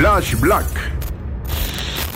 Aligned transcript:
Flash 0.00 0.34
Black. 0.40 0.66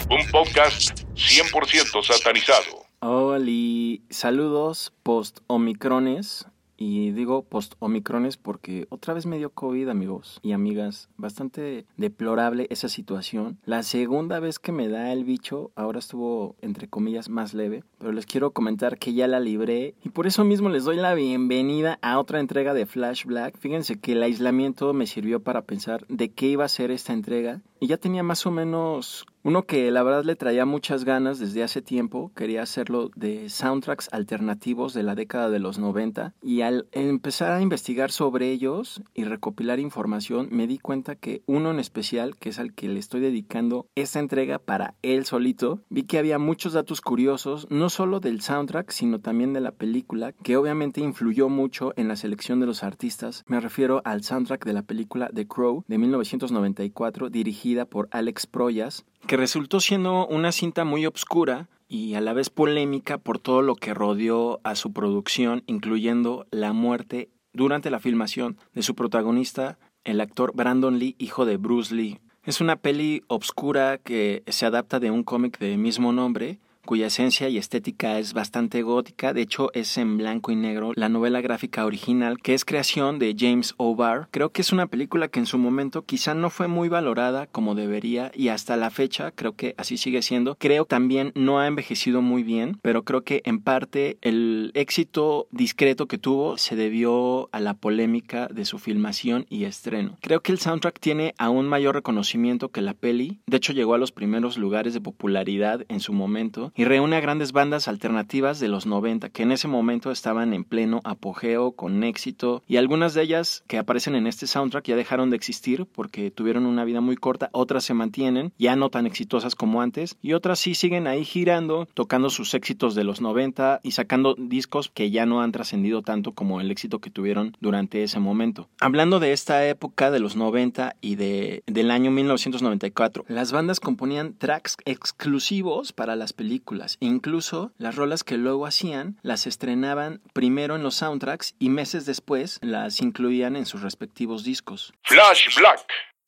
Un 0.09 0.27
podcast 0.30 1.02
100% 1.15 2.02
satanizado. 2.02 2.87
Hola, 3.01 4.01
saludos 4.09 4.91
post-omicrones. 5.02 6.47
Y 6.77 7.12
digo 7.12 7.42
post-omicrones 7.42 8.37
porque 8.37 8.87
otra 8.91 9.15
vez 9.15 9.27
me 9.27 9.38
dio 9.38 9.51
COVID, 9.51 9.88
amigos 9.88 10.41
y 10.42 10.52
amigas. 10.52 11.09
Bastante 11.16 11.87
deplorable 11.96 12.66
esa 12.70 12.88
situación. 12.88 13.59
La 13.65 13.82
segunda 13.82 14.41
vez 14.41 14.59
que 14.59 14.73
me 14.73 14.88
da 14.88 15.12
el 15.12 15.24
bicho, 15.24 15.70
ahora 15.77 15.98
estuvo, 15.98 16.56
entre 16.60 16.88
comillas, 16.88 17.29
más 17.29 17.55
leve. 17.55 17.84
Pero 17.98 18.12
les 18.12 18.27
quiero 18.27 18.52
comentar 18.52 18.98
que 18.98 19.15
ya 19.15 19.29
la 19.29 19.41
libré. 19.41 19.95
Y 20.05 20.10
por 20.10 20.27
eso 20.27 20.45
mismo 20.45 20.68
les 20.68 20.84
doy 20.84 20.96
la 20.96 21.15
bienvenida 21.15 21.98
a 22.02 22.18
otra 22.18 22.41
entrega 22.41 22.74
de 22.74 22.87
Flash 22.87 23.24
Black. 23.24 23.56
Fíjense 23.59 23.98
que 24.01 24.12
el 24.12 24.23
aislamiento 24.23 24.93
me 24.93 25.06
sirvió 25.06 25.43
para 25.43 25.62
pensar 25.62 26.06
de 26.09 26.30
qué 26.30 26.46
iba 26.48 26.65
a 26.65 26.68
ser 26.68 26.91
esta 26.91 27.12
entrega. 27.12 27.62
Y 27.80 27.87
ya 27.87 27.96
tenía 27.96 28.23
más 28.23 28.46
o 28.46 28.51
menos 28.51 29.26
uno 29.45 29.66
que 29.66 29.90
la 29.90 30.02
verdad 30.02 30.24
le 30.24 30.37
traía 30.37 30.64
muchas 30.64 31.04
ganas 31.04 31.38
desde 31.38 31.62
hace 31.62 31.82
tiempo, 31.82 32.32
quería 32.34 32.62
hacerlo 32.62 33.10
de 33.14 33.51
soundtracks 33.51 34.09
alternativos 34.10 34.95
de 34.95 35.02
la 35.02 35.14
década 35.14 35.51
de 35.51 35.59
los 35.59 35.78
90 35.78 36.32
y 36.42 36.62
al 36.62 36.88
empezar 36.92 37.52
a 37.52 37.60
investigar 37.60 38.10
sobre 38.10 38.51
ellos 38.51 39.02
y 39.12 39.24
recopilar 39.24 39.80
información 39.80 40.48
me 40.51 40.66
di 40.66 40.78
cuenta 40.78 41.14
que 41.14 41.42
uno 41.45 41.70
en 41.70 41.78
especial, 41.78 42.36
que 42.36 42.48
es 42.48 42.59
al 42.59 42.73
que 42.73 42.88
le 42.88 42.98
estoy 42.98 43.20
dedicando 43.20 43.86
esta 43.95 44.18
entrega 44.18 44.59
para 44.59 44.95
él 45.02 45.26
solito, 45.26 45.80
vi 45.90 46.04
que 46.04 46.18
había 46.18 46.38
muchos 46.38 46.73
datos 46.73 47.02
curiosos, 47.02 47.66
no 47.68 47.90
solo 47.90 48.20
del 48.20 48.40
soundtrack, 48.40 48.90
sino 48.92 49.20
también 49.20 49.52
de 49.52 49.60
la 49.60 49.73
película, 49.73 50.32
que 50.32 50.56
obviamente 50.56 51.02
influyó 51.02 51.51
mucho 51.51 51.92
en 51.96 52.08
la 52.08 52.16
selección 52.16 52.60
de 52.60 52.66
los 52.66 52.82
artistas. 52.82 53.45
Me 53.46 53.60
refiero 53.60 54.01
al 54.06 54.23
soundtrack 54.23 54.64
de 54.64 54.73
la 54.73 54.82
película 54.82 55.29
The 55.34 55.46
Crow 55.46 55.84
de 55.86 55.98
1994, 55.98 57.29
dirigida 57.29 57.84
por 57.84 58.08
Alex 58.10 58.46
Proyas, 58.46 59.04
que 59.26 59.36
resultó 59.36 59.80
siendo 59.80 60.26
una 60.26 60.52
cinta 60.52 60.84
muy 60.84 61.06
obscura 61.06 61.68
y 61.88 62.14
a 62.14 62.20
la 62.20 62.32
vez 62.32 62.50
polémica 62.50 63.18
por 63.18 63.38
todo 63.38 63.62
lo 63.62 63.76
que 63.76 63.94
rodeó 63.94 64.60
a 64.64 64.75
su 64.75 64.92
producción, 64.92 65.62
incluyendo 65.66 66.47
la 66.50 66.72
muerte 66.72 67.30
durante 67.52 67.91
la 67.91 68.00
filmación 68.00 68.58
de 68.72 68.82
su 68.82 68.94
protagonista, 68.94 69.78
el 70.04 70.20
actor 70.20 70.52
Brandon 70.54 70.98
Lee, 70.98 71.16
hijo 71.19 71.47
de 71.47 71.56
Bruce 71.56 71.94
Lee. 71.94 72.19
Es 72.42 72.60
una 72.60 72.76
peli 72.76 73.22
obscura 73.28 73.98
que 73.98 74.42
se 74.48 74.66
adapta 74.66 75.00
de 75.00 75.10
un 75.10 75.25
cómic 75.25 75.58
de 75.58 75.76
mismo 75.78 76.12
nombre 76.12 76.58
cuya 76.84 77.06
esencia 77.06 77.49
y 77.49 77.59
estética 77.59 78.19
es 78.19 78.34
bastante 78.34 78.82
gótica, 78.82 79.32
de 79.32 79.43
hecho 79.43 79.71
es 79.72 79.97
en 79.99 80.19
blanco 80.19 80.53
y 80.53 80.56
negro, 80.56 80.93
la 80.94 81.09
novela 81.09 81.41
gráfica 81.41 81.87
original, 81.87 82.38
que 82.41 82.54
es 82.54 82.65
creación 82.65 83.19
de 83.19 83.34
James 83.38 83.75
O'Barr. 83.76 84.28
Creo 84.31 84.50
que 84.50 84.62
es 84.62 84.72
una 84.72 84.87
película 84.87 85.28
que 85.28 85.41
en 85.41 85.47
su 85.47 85.59
momento 85.59 86.03
quizá 86.03 86.34
no 86.34 86.50
fue 86.50 86.69
muy 86.69 86.88
valorada 86.88 87.47
como 87.47 87.75
debería 87.75 88.31
y 88.34 88.49
hasta 88.49 88.76
la 88.76 88.91
fecha 88.91 89.31
creo 89.31 89.56
que 89.56 89.75
así 89.78 89.97
sigue 89.97 90.22
siendo. 90.22 90.56
Creo 90.56 90.84
también 90.84 91.32
no 91.34 91.59
ha 91.59 91.66
envejecido 91.66 92.22
muy 92.22 92.43
bien, 92.43 92.78
pero 92.82 93.04
creo 93.04 93.22
que 93.22 93.42
en 93.44 93.60
parte 93.60 94.19
el 94.20 94.70
éxito 94.75 95.48
discreto 95.50 96.06
que 96.06 96.19
tuvo 96.19 96.58
se 96.58 96.76
debió 96.76 97.48
a 97.53 97.60
la 97.60 97.75
polémica 97.75 98.48
de 98.48 98.64
su 98.64 98.78
filmación 98.78 99.47
y 99.48 99.64
estreno. 99.64 100.19
Creo 100.20 100.41
que 100.41 100.53
el 100.53 100.58
soundtrack 100.58 100.98
tiene 101.00 101.34
aún 101.38 101.66
mayor 101.66 101.94
reconocimiento 101.94 102.70
que 102.70 102.82
la 102.82 102.94
peli, 102.94 103.41
de 103.47 103.56
hecho 103.56 103.72
llegó 103.72 103.94
a 103.94 103.98
los 103.98 104.12
primeros 104.12 104.58
lugares 104.58 104.94
de 104.94 105.00
popularidad 105.00 105.84
en 105.88 106.00
su 106.00 106.12
momento 106.12 106.72
y 106.74 106.84
reúne 106.84 107.16
a 107.16 107.20
grandes 107.20 107.52
bandas 107.52 107.86
alternativas 107.88 108.58
de 108.58 108.68
los 108.68 108.86
90 108.86 109.28
que 109.30 109.42
en 109.42 109.52
ese 109.52 109.68
momento 109.68 110.10
estaban 110.10 110.52
en 110.52 110.64
pleno 110.64 111.00
apogeo, 111.04 111.72
con 111.72 112.02
éxito, 112.02 112.62
y 112.66 112.76
algunas 112.76 113.14
de 113.14 113.22
ellas 113.22 113.62
que 113.68 113.78
aparecen 113.78 114.14
en 114.14 114.26
este 114.26 114.46
soundtrack 114.46 114.86
ya 114.86 114.96
dejaron 114.96 115.30
de 115.30 115.36
existir 115.36 115.86
porque 115.86 116.30
tuvieron 116.30 116.66
una 116.66 116.84
vida 116.84 117.00
muy 117.00 117.16
corta, 117.16 117.48
otras 117.52 117.84
se 117.84 117.94
mantienen, 117.94 118.52
ya 118.58 118.74
no 118.76 118.90
tan 118.90 119.06
exitosas 119.06 119.54
como 119.54 119.82
antes, 119.82 120.16
y 120.20 120.32
otras 120.32 120.58
sí 120.58 120.74
siguen 120.74 121.06
ahí 121.06 121.24
girando, 121.24 121.86
tocando 121.94 122.30
sus 122.30 122.54
éxitos 122.54 122.94
de 122.94 123.04
los 123.04 123.20
90 123.20 123.80
y 123.82 123.92
sacando 123.92 124.34
discos 124.36 124.90
que 124.90 125.10
ya 125.10 125.26
no 125.26 125.42
han 125.42 125.52
trascendido 125.52 126.02
tanto 126.02 126.32
como 126.32 126.60
el 126.60 126.70
éxito 126.70 126.98
que 126.98 127.10
tuvieron 127.10 127.56
durante 127.60 128.02
ese 128.02 128.18
momento. 128.18 128.68
Hablando 128.80 129.20
de 129.20 129.32
esta 129.32 129.66
época 129.68 130.10
de 130.10 130.20
los 130.20 130.34
90 130.34 130.96
y 131.00 131.16
de, 131.16 131.62
del 131.66 131.90
año 131.90 132.10
1994, 132.10 133.24
las 133.28 133.52
bandas 133.52 133.78
componían 133.78 134.34
tracks 134.34 134.76
exclusivos 134.84 135.92
para 135.92 136.16
las 136.16 136.32
películas 136.32 136.63
incluso 137.00 137.72
las 137.78 137.97
rolas 137.97 138.25
que 138.25 138.36
luego 138.36 138.66
hacían 138.66 139.19
las 139.22 139.47
estrenaban 139.47 140.20
primero 140.32 140.76
en 140.76 140.82
los 140.82 140.97
soundtracks 140.97 141.54
y 141.58 141.69
meses 141.69 142.06
después 142.06 142.58
las 142.62 143.00
incluían 143.00 143.56
en 143.56 143.66
sus 143.66 143.82
respectivos 143.82 144.44
discos. 144.44 144.92
Flash 145.02 145.56
Black. 145.58 145.86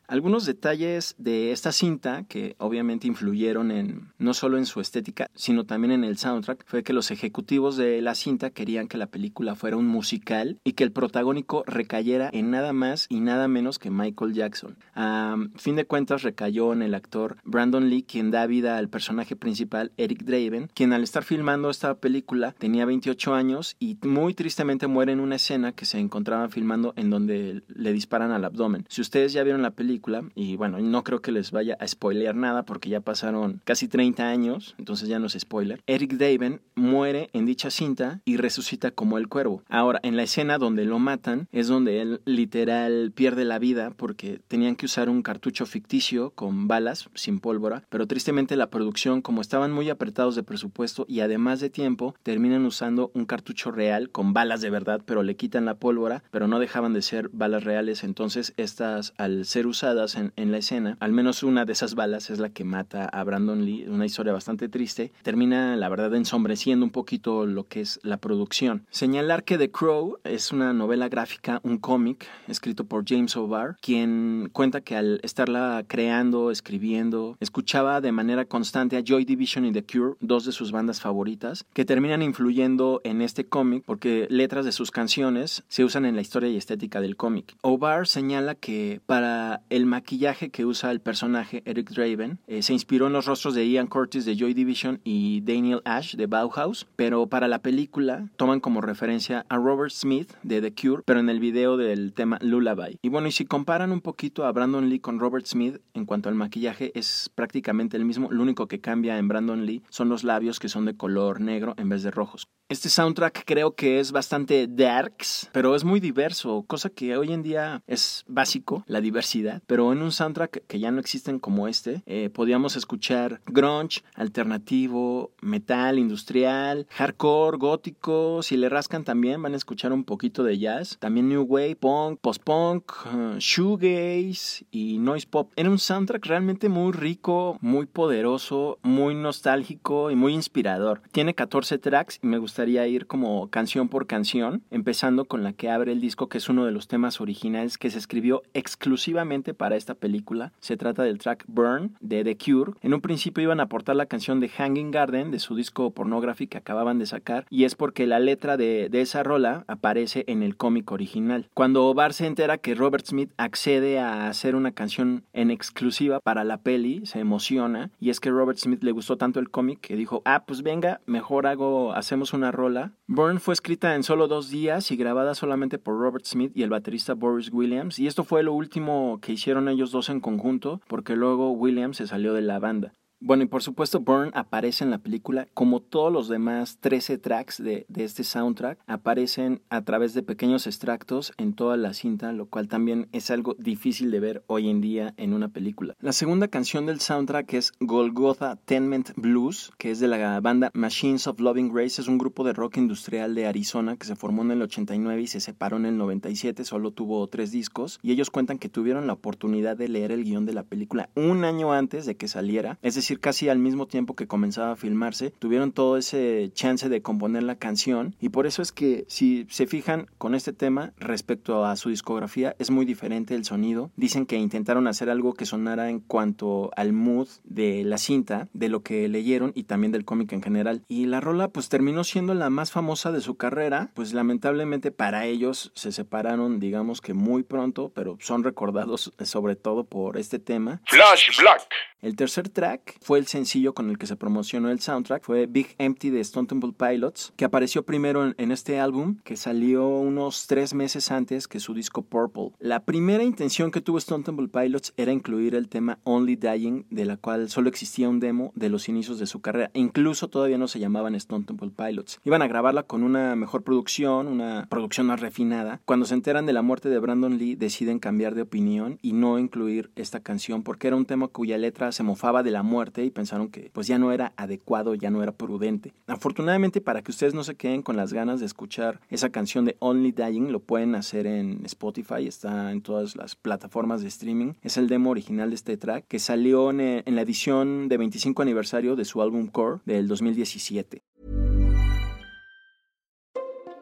Algunos 0.08 0.46
detalles 0.46 1.14
de 1.18 1.52
esta 1.52 1.72
cinta 1.72 2.24
que 2.28 2.54
obviamente 2.58 3.08
influyeron 3.08 3.70
en 3.70 4.12
no 4.18 4.34
solo 4.34 4.56
en 4.56 4.66
su 4.66 4.80
estética, 4.80 5.28
sino 5.34 5.64
también 5.64 5.92
en 5.92 6.04
el 6.04 6.16
soundtrack, 6.16 6.64
fue 6.66 6.84
que 6.84 6.92
los 6.92 7.10
ejecutivos 7.10 7.76
de 7.76 8.00
la 8.02 8.14
cinta 8.14 8.50
querían 8.50 8.86
que 8.86 8.98
la 8.98 9.08
película 9.08 9.56
fuera 9.56 9.76
un 9.76 9.86
musical 9.86 10.58
y 10.64 10.72
que 10.74 10.84
el 10.84 10.92
protagónico 10.92 11.64
recayera 11.66 12.30
en 12.32 12.50
nada 12.50 12.72
más 12.72 13.06
y 13.08 13.20
nada 13.20 13.48
menos 13.48 13.78
que 13.78 13.90
Michael 13.90 14.34
Jackson. 14.34 14.76
A 14.94 15.36
fin 15.56 15.74
de 15.74 15.86
cuentas 15.86 16.22
recayó 16.22 16.72
en 16.72 16.82
el 16.82 16.94
actor 16.94 17.38
Brandon 17.44 17.90
Lee, 17.90 18.04
quien 18.04 18.30
da 18.30 18.46
vida 18.46 18.78
al 18.78 18.88
personaje 18.88 19.34
principal 19.34 19.92
Eric 19.96 20.22
Draven, 20.22 20.70
quien 20.72 20.92
al 20.92 21.02
estar 21.02 21.24
filmando 21.24 21.68
esta 21.68 21.96
película 21.96 22.52
tenía 22.52 22.84
28 22.84 23.34
años 23.34 23.76
y 23.80 23.98
muy 24.02 24.34
tristemente 24.34 24.86
muere 24.86 25.12
en 25.12 25.20
una 25.20 25.36
escena 25.36 25.72
que 25.72 25.84
se 25.84 25.98
encontraba 25.98 26.48
filmando 26.48 26.94
en 26.96 27.10
donde 27.10 27.62
le 27.68 27.92
disparan 27.92 28.30
al 28.30 28.44
abdomen. 28.44 28.84
Si 28.88 29.00
ustedes 29.00 29.32
ya 29.32 29.42
vieron 29.42 29.62
la 29.62 29.72
película, 29.72 29.95
y 30.34 30.56
bueno, 30.56 30.78
no 30.78 31.04
creo 31.04 31.20
que 31.20 31.32
les 31.32 31.50
vaya 31.50 31.76
a 31.80 31.86
spoilear 31.86 32.34
nada 32.34 32.64
porque 32.64 32.88
ya 32.88 33.00
pasaron 33.00 33.60
casi 33.64 33.88
30 33.88 34.28
años, 34.28 34.74
entonces 34.78 35.08
ya 35.08 35.18
no 35.18 35.26
es 35.26 35.36
spoiler. 35.38 35.82
Eric 35.86 36.14
Daven 36.14 36.60
muere 36.74 37.30
en 37.32 37.46
dicha 37.46 37.70
cinta 37.70 38.20
y 38.24 38.36
resucita 38.36 38.90
como 38.90 39.18
el 39.18 39.28
cuervo. 39.28 39.62
Ahora, 39.68 40.00
en 40.02 40.16
la 40.16 40.22
escena 40.22 40.58
donde 40.58 40.84
lo 40.84 40.98
matan 40.98 41.48
es 41.52 41.68
donde 41.68 42.02
él 42.02 42.20
literal 42.24 43.12
pierde 43.14 43.44
la 43.44 43.58
vida 43.58 43.90
porque 43.96 44.40
tenían 44.48 44.76
que 44.76 44.86
usar 44.86 45.08
un 45.08 45.22
cartucho 45.22 45.66
ficticio 45.66 46.30
con 46.30 46.68
balas 46.68 47.08
sin 47.14 47.40
pólvora, 47.40 47.84
pero 47.88 48.06
tristemente 48.06 48.56
la 48.56 48.70
producción, 48.70 49.22
como 49.22 49.40
estaban 49.40 49.72
muy 49.72 49.90
apretados 49.90 50.36
de 50.36 50.42
presupuesto 50.42 51.06
y 51.08 51.20
además 51.20 51.60
de 51.60 51.70
tiempo, 51.70 52.14
terminan 52.22 52.64
usando 52.64 53.10
un 53.14 53.24
cartucho 53.24 53.70
real 53.70 54.10
con 54.10 54.32
balas 54.32 54.60
de 54.60 54.70
verdad, 54.70 55.00
pero 55.04 55.22
le 55.22 55.36
quitan 55.36 55.64
la 55.64 55.74
pólvora, 55.74 56.22
pero 56.30 56.48
no 56.48 56.58
dejaban 56.58 56.92
de 56.92 57.02
ser 57.02 57.28
balas 57.30 57.64
reales, 57.64 58.04
entonces 58.04 58.52
estas 58.56 59.14
al 59.16 59.44
ser 59.44 59.66
usadas 59.66 59.85
en, 59.86 60.50
la 60.50 60.58
escena. 60.58 60.96
Al 60.98 61.12
menos 61.12 61.44
una 61.44 61.64
de 61.64 61.72
esas 61.72 61.94
balas 61.94 62.30
es 62.30 62.40
la 62.40 62.48
que 62.48 62.64
mata 62.64 63.04
a 63.04 63.22
Brandon 63.22 63.64
Lee, 63.64 63.86
una 63.86 64.04
historia 64.04 64.32
bastante 64.32 64.68
triste. 64.68 65.12
Termina, 65.22 65.76
la 65.76 65.88
verdad, 65.88 66.12
ensombreciendo 66.14 66.84
un 66.84 66.90
poquito 66.90 67.46
lo 67.46 67.64
que 67.64 67.82
es 67.82 68.00
la 68.02 68.16
producción. 68.16 68.84
Señalar 68.90 69.44
que 69.44 69.58
The 69.58 69.70
Crow 69.70 70.18
es 70.24 70.50
una 70.50 70.72
novela 70.72 71.08
gráfica, 71.08 71.60
un 71.62 71.78
cómic 71.78 72.26
escrito 72.48 72.84
por 72.84 73.04
James 73.06 73.36
O'Barr, 73.36 73.76
quien 73.80 74.50
cuenta 74.52 74.80
que 74.80 74.96
al 74.96 75.20
estarla 75.22 75.84
creando, 75.86 76.50
escribiendo, 76.50 77.36
escuchaba 77.38 78.00
de 78.00 78.10
manera 78.10 78.44
constante 78.44 78.96
a 78.96 79.04
Joy 79.04 79.24
Division 79.24 79.66
y 79.66 79.72
The 79.72 79.84
Cure, 79.84 80.14
dos 80.20 80.44
de 80.44 80.52
sus 80.52 80.72
bandas 80.72 81.00
favoritas, 81.00 81.64
que 81.74 81.84
terminan 81.84 82.22
influyendo 82.22 83.00
en 83.04 83.22
este 83.22 83.46
cómic 83.46 83.84
porque 83.86 84.26
letras 84.30 84.64
de 84.64 84.72
sus 84.72 84.90
canciones 84.90 85.62
se 85.68 85.84
usan 85.84 86.04
en 86.06 86.16
la 86.16 86.22
historia 86.22 86.48
y 86.48 86.56
estética 86.56 87.00
del 87.00 87.16
cómic. 87.16 87.54
O'Barr 87.62 88.08
señala 88.08 88.56
que 88.56 89.00
para 89.06 89.60
el 89.76 89.84
maquillaje 89.84 90.48
que 90.48 90.64
usa 90.64 90.90
el 90.90 91.00
personaje 91.00 91.62
Eric 91.66 91.90
Draven 91.90 92.38
eh, 92.46 92.62
se 92.62 92.72
inspiró 92.72 93.08
en 93.08 93.12
los 93.12 93.26
rostros 93.26 93.54
de 93.54 93.68
Ian 93.68 93.88
Curtis 93.88 94.24
de 94.24 94.34
Joy 94.34 94.54
Division 94.54 95.00
y 95.04 95.42
Daniel 95.42 95.82
Ash 95.84 96.14
de 96.16 96.26
Bauhaus, 96.26 96.86
pero 96.96 97.26
para 97.26 97.46
la 97.46 97.58
película 97.58 98.30
toman 98.36 98.60
como 98.60 98.80
referencia 98.80 99.44
a 99.50 99.56
Robert 99.56 99.92
Smith 99.92 100.32
de 100.42 100.62
The 100.62 100.72
Cure, 100.74 101.02
pero 101.04 101.20
en 101.20 101.28
el 101.28 101.40
video 101.40 101.76
del 101.76 102.14
tema 102.14 102.38
Lullaby. 102.40 102.98
Y 103.02 103.10
bueno, 103.10 103.28
y 103.28 103.32
si 103.32 103.44
comparan 103.44 103.92
un 103.92 104.00
poquito 104.00 104.46
a 104.46 104.52
Brandon 104.52 104.88
Lee 104.88 105.00
con 105.00 105.20
Robert 105.20 105.44
Smith 105.44 105.76
en 105.92 106.06
cuanto 106.06 106.30
al 106.30 106.34
maquillaje 106.36 106.92
es 106.94 107.30
prácticamente 107.34 107.98
el 107.98 108.06
mismo, 108.06 108.30
lo 108.30 108.42
único 108.42 108.68
que 108.68 108.80
cambia 108.80 109.18
en 109.18 109.28
Brandon 109.28 109.66
Lee 109.66 109.82
son 109.90 110.08
los 110.08 110.24
labios 110.24 110.58
que 110.58 110.70
son 110.70 110.86
de 110.86 110.96
color 110.96 111.40
negro 111.40 111.74
en 111.76 111.90
vez 111.90 112.02
de 112.02 112.10
rojos. 112.10 112.48
Este 112.68 112.88
soundtrack 112.88 113.44
creo 113.44 113.76
que 113.76 114.00
es 114.00 114.10
bastante 114.10 114.66
darks, 114.66 115.48
pero 115.52 115.76
es 115.76 115.84
muy 115.84 116.00
diverso, 116.00 116.64
cosa 116.66 116.90
que 116.90 117.16
hoy 117.16 117.32
en 117.32 117.44
día 117.44 117.84
es 117.86 118.24
básico, 118.26 118.82
la 118.88 119.00
diversidad. 119.00 119.62
Pero 119.66 119.92
en 119.92 120.02
un 120.02 120.12
soundtrack 120.12 120.64
que 120.66 120.78
ya 120.78 120.90
no 120.90 121.00
existen 121.00 121.38
como 121.38 121.68
este, 121.68 122.02
eh, 122.06 122.30
podíamos 122.30 122.76
escuchar 122.76 123.40
grunge, 123.46 124.02
alternativo, 124.14 125.32
metal, 125.40 125.98
industrial, 125.98 126.86
hardcore, 126.90 127.58
gótico, 127.58 128.42
si 128.42 128.56
le 128.56 128.68
rascan 128.68 129.04
también 129.04 129.42
van 129.42 129.54
a 129.54 129.56
escuchar 129.56 129.92
un 129.92 130.04
poquito 130.04 130.44
de 130.44 130.58
jazz, 130.58 130.96
también 130.98 131.28
new 131.28 131.42
wave, 131.42 131.76
punk, 131.76 132.20
post-punk, 132.20 132.92
uh, 133.06 133.38
shoegaze 133.38 134.66
y 134.70 134.98
noise 134.98 135.26
pop. 135.26 135.52
Era 135.56 135.70
un 135.70 135.78
soundtrack 135.78 136.24
realmente 136.26 136.68
muy 136.68 136.92
rico, 136.92 137.58
muy 137.60 137.86
poderoso, 137.86 138.78
muy 138.82 139.14
nostálgico 139.14 140.10
y 140.10 140.16
muy 140.16 140.34
inspirador. 140.34 141.02
Tiene 141.12 141.34
14 141.34 141.78
tracks 141.78 142.18
y 142.22 142.26
me 142.26 142.38
gustaría 142.38 142.86
ir 142.86 143.06
como 143.06 143.48
canción 143.50 143.88
por 143.88 144.06
canción, 144.06 144.62
empezando 144.70 145.24
con 145.24 145.42
la 145.42 145.52
que 145.52 145.70
abre 145.70 145.92
el 145.92 146.00
disco, 146.00 146.28
que 146.28 146.38
es 146.38 146.48
uno 146.48 146.64
de 146.64 146.72
los 146.72 146.88
temas 146.88 147.20
originales 147.20 147.78
que 147.78 147.90
se 147.90 147.98
escribió 147.98 148.42
exclusivamente 148.54 149.54
para 149.56 149.76
esta 149.76 149.94
película. 149.94 150.52
Se 150.60 150.76
trata 150.76 151.02
del 151.02 151.18
track 151.18 151.44
Burn 151.48 151.96
de 152.00 152.22
The 152.22 152.36
Cure. 152.36 152.72
En 152.82 152.94
un 152.94 153.00
principio 153.00 153.42
iban 153.42 153.60
a 153.60 153.64
aportar 153.64 153.96
la 153.96 154.06
canción 154.06 154.38
de 154.38 154.48
Hanging 154.48 154.90
Garden 154.90 155.30
de 155.30 155.38
su 155.38 155.56
disco 155.56 155.90
pornográfico 155.90 156.46
que 156.46 156.58
acababan 156.58 156.98
de 156.98 157.06
sacar 157.06 157.46
y 157.50 157.64
es 157.64 157.74
porque 157.74 158.06
la 158.06 158.18
letra 158.18 158.56
de, 158.56 158.88
de 158.90 159.00
esa 159.00 159.22
rola 159.22 159.64
aparece 159.68 160.24
en 160.26 160.42
el 160.42 160.56
cómic 160.56 160.90
original. 160.92 161.48
Cuando 161.54 161.92
Bar 161.94 162.12
se 162.12 162.26
entera 162.26 162.58
que 162.58 162.74
Robert 162.74 163.06
Smith 163.06 163.32
accede 163.36 163.98
a 163.98 164.28
hacer 164.28 164.54
una 164.54 164.72
canción 164.72 165.24
en 165.32 165.50
exclusiva 165.50 166.20
para 166.20 166.44
la 166.44 166.58
peli, 166.58 167.06
se 167.06 167.20
emociona 167.20 167.90
y 168.00 168.10
es 168.10 168.20
que 168.20 168.30
Robert 168.30 168.58
Smith 168.58 168.82
le 168.82 168.92
gustó 168.92 169.16
tanto 169.16 169.40
el 169.40 169.50
cómic 169.50 169.80
que 169.80 169.96
dijo, 169.96 170.22
ah, 170.24 170.44
pues 170.46 170.62
venga, 170.62 171.00
mejor 171.06 171.46
hago, 171.46 171.92
hacemos 171.92 172.32
una 172.32 172.52
rola. 172.52 172.92
Burn 173.06 173.40
fue 173.40 173.54
escrita 173.54 173.94
en 173.94 174.02
solo 174.02 174.28
dos 174.28 174.50
días 174.50 174.90
y 174.90 174.96
grabada 174.96 175.34
solamente 175.34 175.78
por 175.78 175.98
Robert 175.98 176.26
Smith 176.26 176.52
y 176.54 176.62
el 176.62 176.70
baterista 176.70 177.14
Boris 177.14 177.52
Williams 177.52 177.98
y 177.98 178.06
esto 178.06 178.24
fue 178.24 178.42
lo 178.42 178.52
último 178.52 179.18
que 179.22 179.32
hicieron 179.32 179.45
ellos 179.68 179.92
dos 179.92 180.08
en 180.08 180.20
conjunto 180.20 180.80
porque 180.88 181.14
luego 181.14 181.52
Williams 181.52 181.98
se 181.98 182.06
salió 182.06 182.34
de 182.34 182.42
la 182.42 182.58
banda. 182.58 182.94
Bueno, 183.18 183.44
y 183.44 183.46
por 183.46 183.62
supuesto 183.62 184.00
Burn 184.00 184.30
aparece 184.34 184.84
en 184.84 184.90
la 184.90 184.98
película, 184.98 185.48
como 185.54 185.80
todos 185.80 186.12
los 186.12 186.28
demás 186.28 186.76
13 186.80 187.16
tracks 187.16 187.62
de, 187.62 187.86
de, 187.88 188.04
este 188.04 188.24
soundtrack, 188.24 188.78
aparecen 188.86 189.62
a 189.70 189.82
través 189.82 190.12
de 190.12 190.22
pequeños 190.22 190.66
extractos 190.66 191.32
en 191.38 191.54
toda 191.54 191.78
la 191.78 191.94
cinta, 191.94 192.32
lo 192.32 192.44
cual 192.46 192.68
también 192.68 193.08
es 193.12 193.30
algo 193.30 193.56
difícil 193.58 194.10
de 194.10 194.20
ver 194.20 194.44
hoy 194.48 194.68
en 194.68 194.82
día 194.82 195.14
en 195.16 195.32
una 195.32 195.48
película. 195.48 195.94
La 195.98 196.12
segunda 196.12 196.48
canción 196.48 196.84
del 196.84 197.00
soundtrack 197.00 197.54
es 197.54 197.72
Golgotha 197.80 198.56
Tenement 198.56 199.12
Blues, 199.16 199.72
que 199.78 199.90
es 199.90 199.98
de 199.98 200.08
la 200.08 200.38
banda 200.40 200.70
Machines 200.74 201.26
of 201.26 201.40
Loving 201.40 201.72
Grace, 201.72 202.02
es 202.02 202.08
un 202.08 202.18
grupo 202.18 202.44
de 202.44 202.52
rock 202.52 202.76
industrial 202.76 203.34
de 203.34 203.46
Arizona 203.46 203.96
que 203.96 204.06
se 204.06 204.14
formó 204.14 204.42
en 204.42 204.50
el 204.50 204.62
89 204.62 205.22
y 205.22 205.26
se 205.26 205.40
separó 205.40 205.78
en 205.78 205.86
el 205.86 205.96
97, 205.96 206.66
solo 206.66 206.90
tuvo 206.90 207.26
tres 207.28 207.50
discos, 207.50 207.98
y 208.02 208.12
ellos 208.12 208.28
cuentan 208.28 208.58
que 208.58 208.68
tuvieron 208.68 209.06
la 209.06 209.14
oportunidad 209.14 209.78
de 209.78 209.88
leer 209.88 210.12
el 210.12 210.24
guion 210.24 210.44
de 210.44 210.52
la 210.52 210.64
película 210.64 211.08
un 211.14 211.44
año 211.44 211.72
antes 211.72 212.04
de 212.04 212.18
que 212.18 212.28
saliera, 212.28 212.78
es 212.82 212.94
decir, 212.94 213.05
casi 213.14 213.48
al 213.48 213.58
mismo 213.58 213.86
tiempo 213.86 214.16
que 214.16 214.26
comenzaba 214.26 214.72
a 214.72 214.76
filmarse, 214.76 215.32
tuvieron 215.38 215.72
todo 215.72 215.96
ese 215.96 216.50
chance 216.54 216.88
de 216.88 217.02
componer 217.02 217.42
la 217.44 217.56
canción 217.56 218.16
y 218.20 218.30
por 218.30 218.46
eso 218.46 218.62
es 218.62 218.72
que 218.72 219.04
si 219.08 219.46
se 219.50 219.66
fijan 219.66 220.08
con 220.18 220.34
este 220.34 220.52
tema 220.52 220.92
respecto 220.98 221.64
a 221.64 221.76
su 221.76 221.90
discografía 221.90 222.56
es 222.58 222.70
muy 222.70 222.84
diferente 222.84 223.34
el 223.34 223.44
sonido. 223.44 223.90
Dicen 223.96 224.26
que 224.26 224.36
intentaron 224.36 224.88
hacer 224.88 225.10
algo 225.10 225.34
que 225.34 225.46
sonara 225.46 225.90
en 225.90 226.00
cuanto 226.00 226.70
al 226.76 226.92
mood 226.92 227.28
de 227.44 227.84
la 227.84 227.98
cinta, 227.98 228.48
de 228.52 228.68
lo 228.68 228.82
que 228.82 229.08
leyeron 229.08 229.52
y 229.54 229.64
también 229.64 229.92
del 229.92 230.04
cómic 230.04 230.32
en 230.32 230.42
general. 230.42 230.82
Y 230.88 231.06
la 231.06 231.20
rola 231.20 231.48
pues 231.48 231.68
terminó 231.68 232.04
siendo 232.04 232.34
la 232.34 232.50
más 232.50 232.72
famosa 232.72 233.12
de 233.12 233.20
su 233.20 233.36
carrera, 233.36 233.90
pues 233.94 234.12
lamentablemente 234.12 234.90
para 234.90 235.26
ellos 235.26 235.72
se 235.74 235.92
separaron 235.92 236.58
digamos 236.60 237.00
que 237.00 237.14
muy 237.14 237.42
pronto, 237.42 237.92
pero 237.94 238.16
son 238.20 238.44
recordados 238.44 239.12
sobre 239.22 239.56
todo 239.56 239.84
por 239.84 240.16
este 240.16 240.38
tema. 240.38 240.80
Flash 240.86 241.38
Black. 241.40 241.68
El 242.02 242.14
tercer 242.14 242.50
track 242.50 242.98
fue 243.00 243.18
el 243.18 243.26
sencillo 243.26 243.72
con 243.72 243.88
el 243.88 243.96
que 243.96 244.06
se 244.06 244.16
promocionó 244.16 244.70
el 244.70 244.80
soundtrack, 244.80 245.24
fue 245.24 245.46
Big 245.46 245.74
Empty 245.78 246.10
de 246.10 246.20
Stone 246.20 246.46
Temple 246.46 246.72
Pilots, 246.76 247.32
que 247.36 247.46
apareció 247.46 247.84
primero 247.84 248.34
en, 248.36 248.50
este 248.50 248.78
álbum, 248.78 249.16
que 249.24 249.36
salió 249.36 249.88
unos 249.88 250.46
tres 250.46 250.74
meses 250.74 251.10
antes 251.10 251.48
que 251.48 251.58
su 251.58 251.72
disco 251.72 252.02
Purple. 252.02 252.50
La 252.58 252.84
primera 252.84 253.24
intención 253.24 253.70
que 253.70 253.80
tuvo 253.80 253.96
Stone 253.96 254.24
Temple 254.24 254.48
Pilots 254.48 254.92
era 254.98 255.10
incluir 255.10 255.54
el 255.54 255.68
tema 255.68 255.98
Only 256.04 256.36
Dying, 256.36 256.84
de 256.90 257.06
la 257.06 257.16
cual 257.16 257.48
solo 257.48 257.70
existía 257.70 258.10
un 258.10 258.20
demo 258.20 258.52
de 258.54 258.68
los 258.68 258.90
inicios 258.90 259.18
de 259.18 259.26
su 259.26 259.40
carrera, 259.40 259.70
incluso 259.72 260.28
todavía 260.28 260.58
no 260.58 260.68
se 260.68 260.78
llamaban 260.78 261.14
Stone 261.14 261.46
Temple 261.46 261.72
Pilots. 261.74 262.20
Iban 262.24 262.42
a 262.42 262.46
grabarla 262.46 262.82
con 262.82 263.04
una 263.04 263.34
mejor 263.36 263.62
producción, 263.62 264.28
una 264.28 264.66
producción 264.68 265.06
más 265.06 265.20
refinada. 265.20 265.80
Cuando 265.86 266.04
se 266.04 266.14
enteran 266.14 266.44
de 266.44 266.52
la 266.52 266.62
muerte 266.62 266.90
de 266.90 266.98
Brandon 266.98 267.38
Lee, 267.38 267.56
deciden 267.56 267.98
cambiar 267.98 268.34
de 268.34 268.42
opinión 268.42 268.98
y 269.00 269.14
no 269.14 269.38
incluir 269.38 269.90
esta 269.96 270.20
canción 270.20 270.62
porque 270.62 270.88
era 270.88 270.96
un 270.96 271.06
tema 271.06 271.28
cuya 271.28 271.56
letra 271.56 271.86
se 271.96 272.02
mofaba 272.02 272.42
de 272.42 272.50
la 272.50 272.62
muerte 272.62 273.04
y 273.04 273.10
pensaron 273.10 273.48
que 273.48 273.70
pues 273.72 273.86
ya 273.86 273.98
no 273.98 274.12
era 274.12 274.32
adecuado, 274.36 274.94
ya 274.94 275.10
no 275.10 275.22
era 275.22 275.32
prudente. 275.32 275.94
Afortunadamente 276.06 276.80
para 276.80 277.02
que 277.02 277.10
ustedes 277.10 277.34
no 277.34 277.42
se 277.42 277.54
queden 277.54 277.82
con 277.82 277.96
las 277.96 278.12
ganas 278.12 278.40
de 278.40 278.46
escuchar 278.46 279.00
esa 279.08 279.30
canción 279.30 279.64
de 279.64 279.76
Only 279.80 280.12
Dying, 280.12 280.52
lo 280.52 280.60
pueden 280.60 280.94
hacer 280.94 281.26
en 281.26 281.64
Spotify, 281.64 282.26
está 282.26 282.70
en 282.70 282.82
todas 282.82 283.16
las 283.16 283.34
plataformas 283.34 284.02
de 284.02 284.08
streaming. 284.08 284.52
Es 284.62 284.76
el 284.76 284.88
demo 284.88 285.10
original 285.10 285.48
de 285.50 285.56
este 285.56 285.76
track 285.76 286.04
que 286.06 286.18
salió 286.18 286.70
en, 286.70 286.80
en 286.80 287.16
la 287.16 287.22
edición 287.22 287.88
de 287.88 287.96
25 287.96 288.42
aniversario 288.42 288.94
de 288.94 289.04
su 289.04 289.22
álbum 289.22 289.46
Core 289.46 289.80
del 289.86 290.06
2017. 290.06 291.02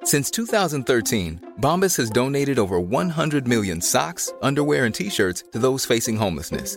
Since 0.04 0.30
2013, 0.30 1.40
Bombas 1.60 1.96
has 1.96 2.10
donated 2.10 2.58
over 2.58 2.78
100 2.78 3.48
million 3.48 3.80
socks, 3.80 4.32
underwear, 4.42 4.84
and 4.84 4.94
t-shirts 4.94 5.44
to 5.52 5.58
those 5.58 5.86
facing 5.86 6.14
homelessness. 6.16 6.76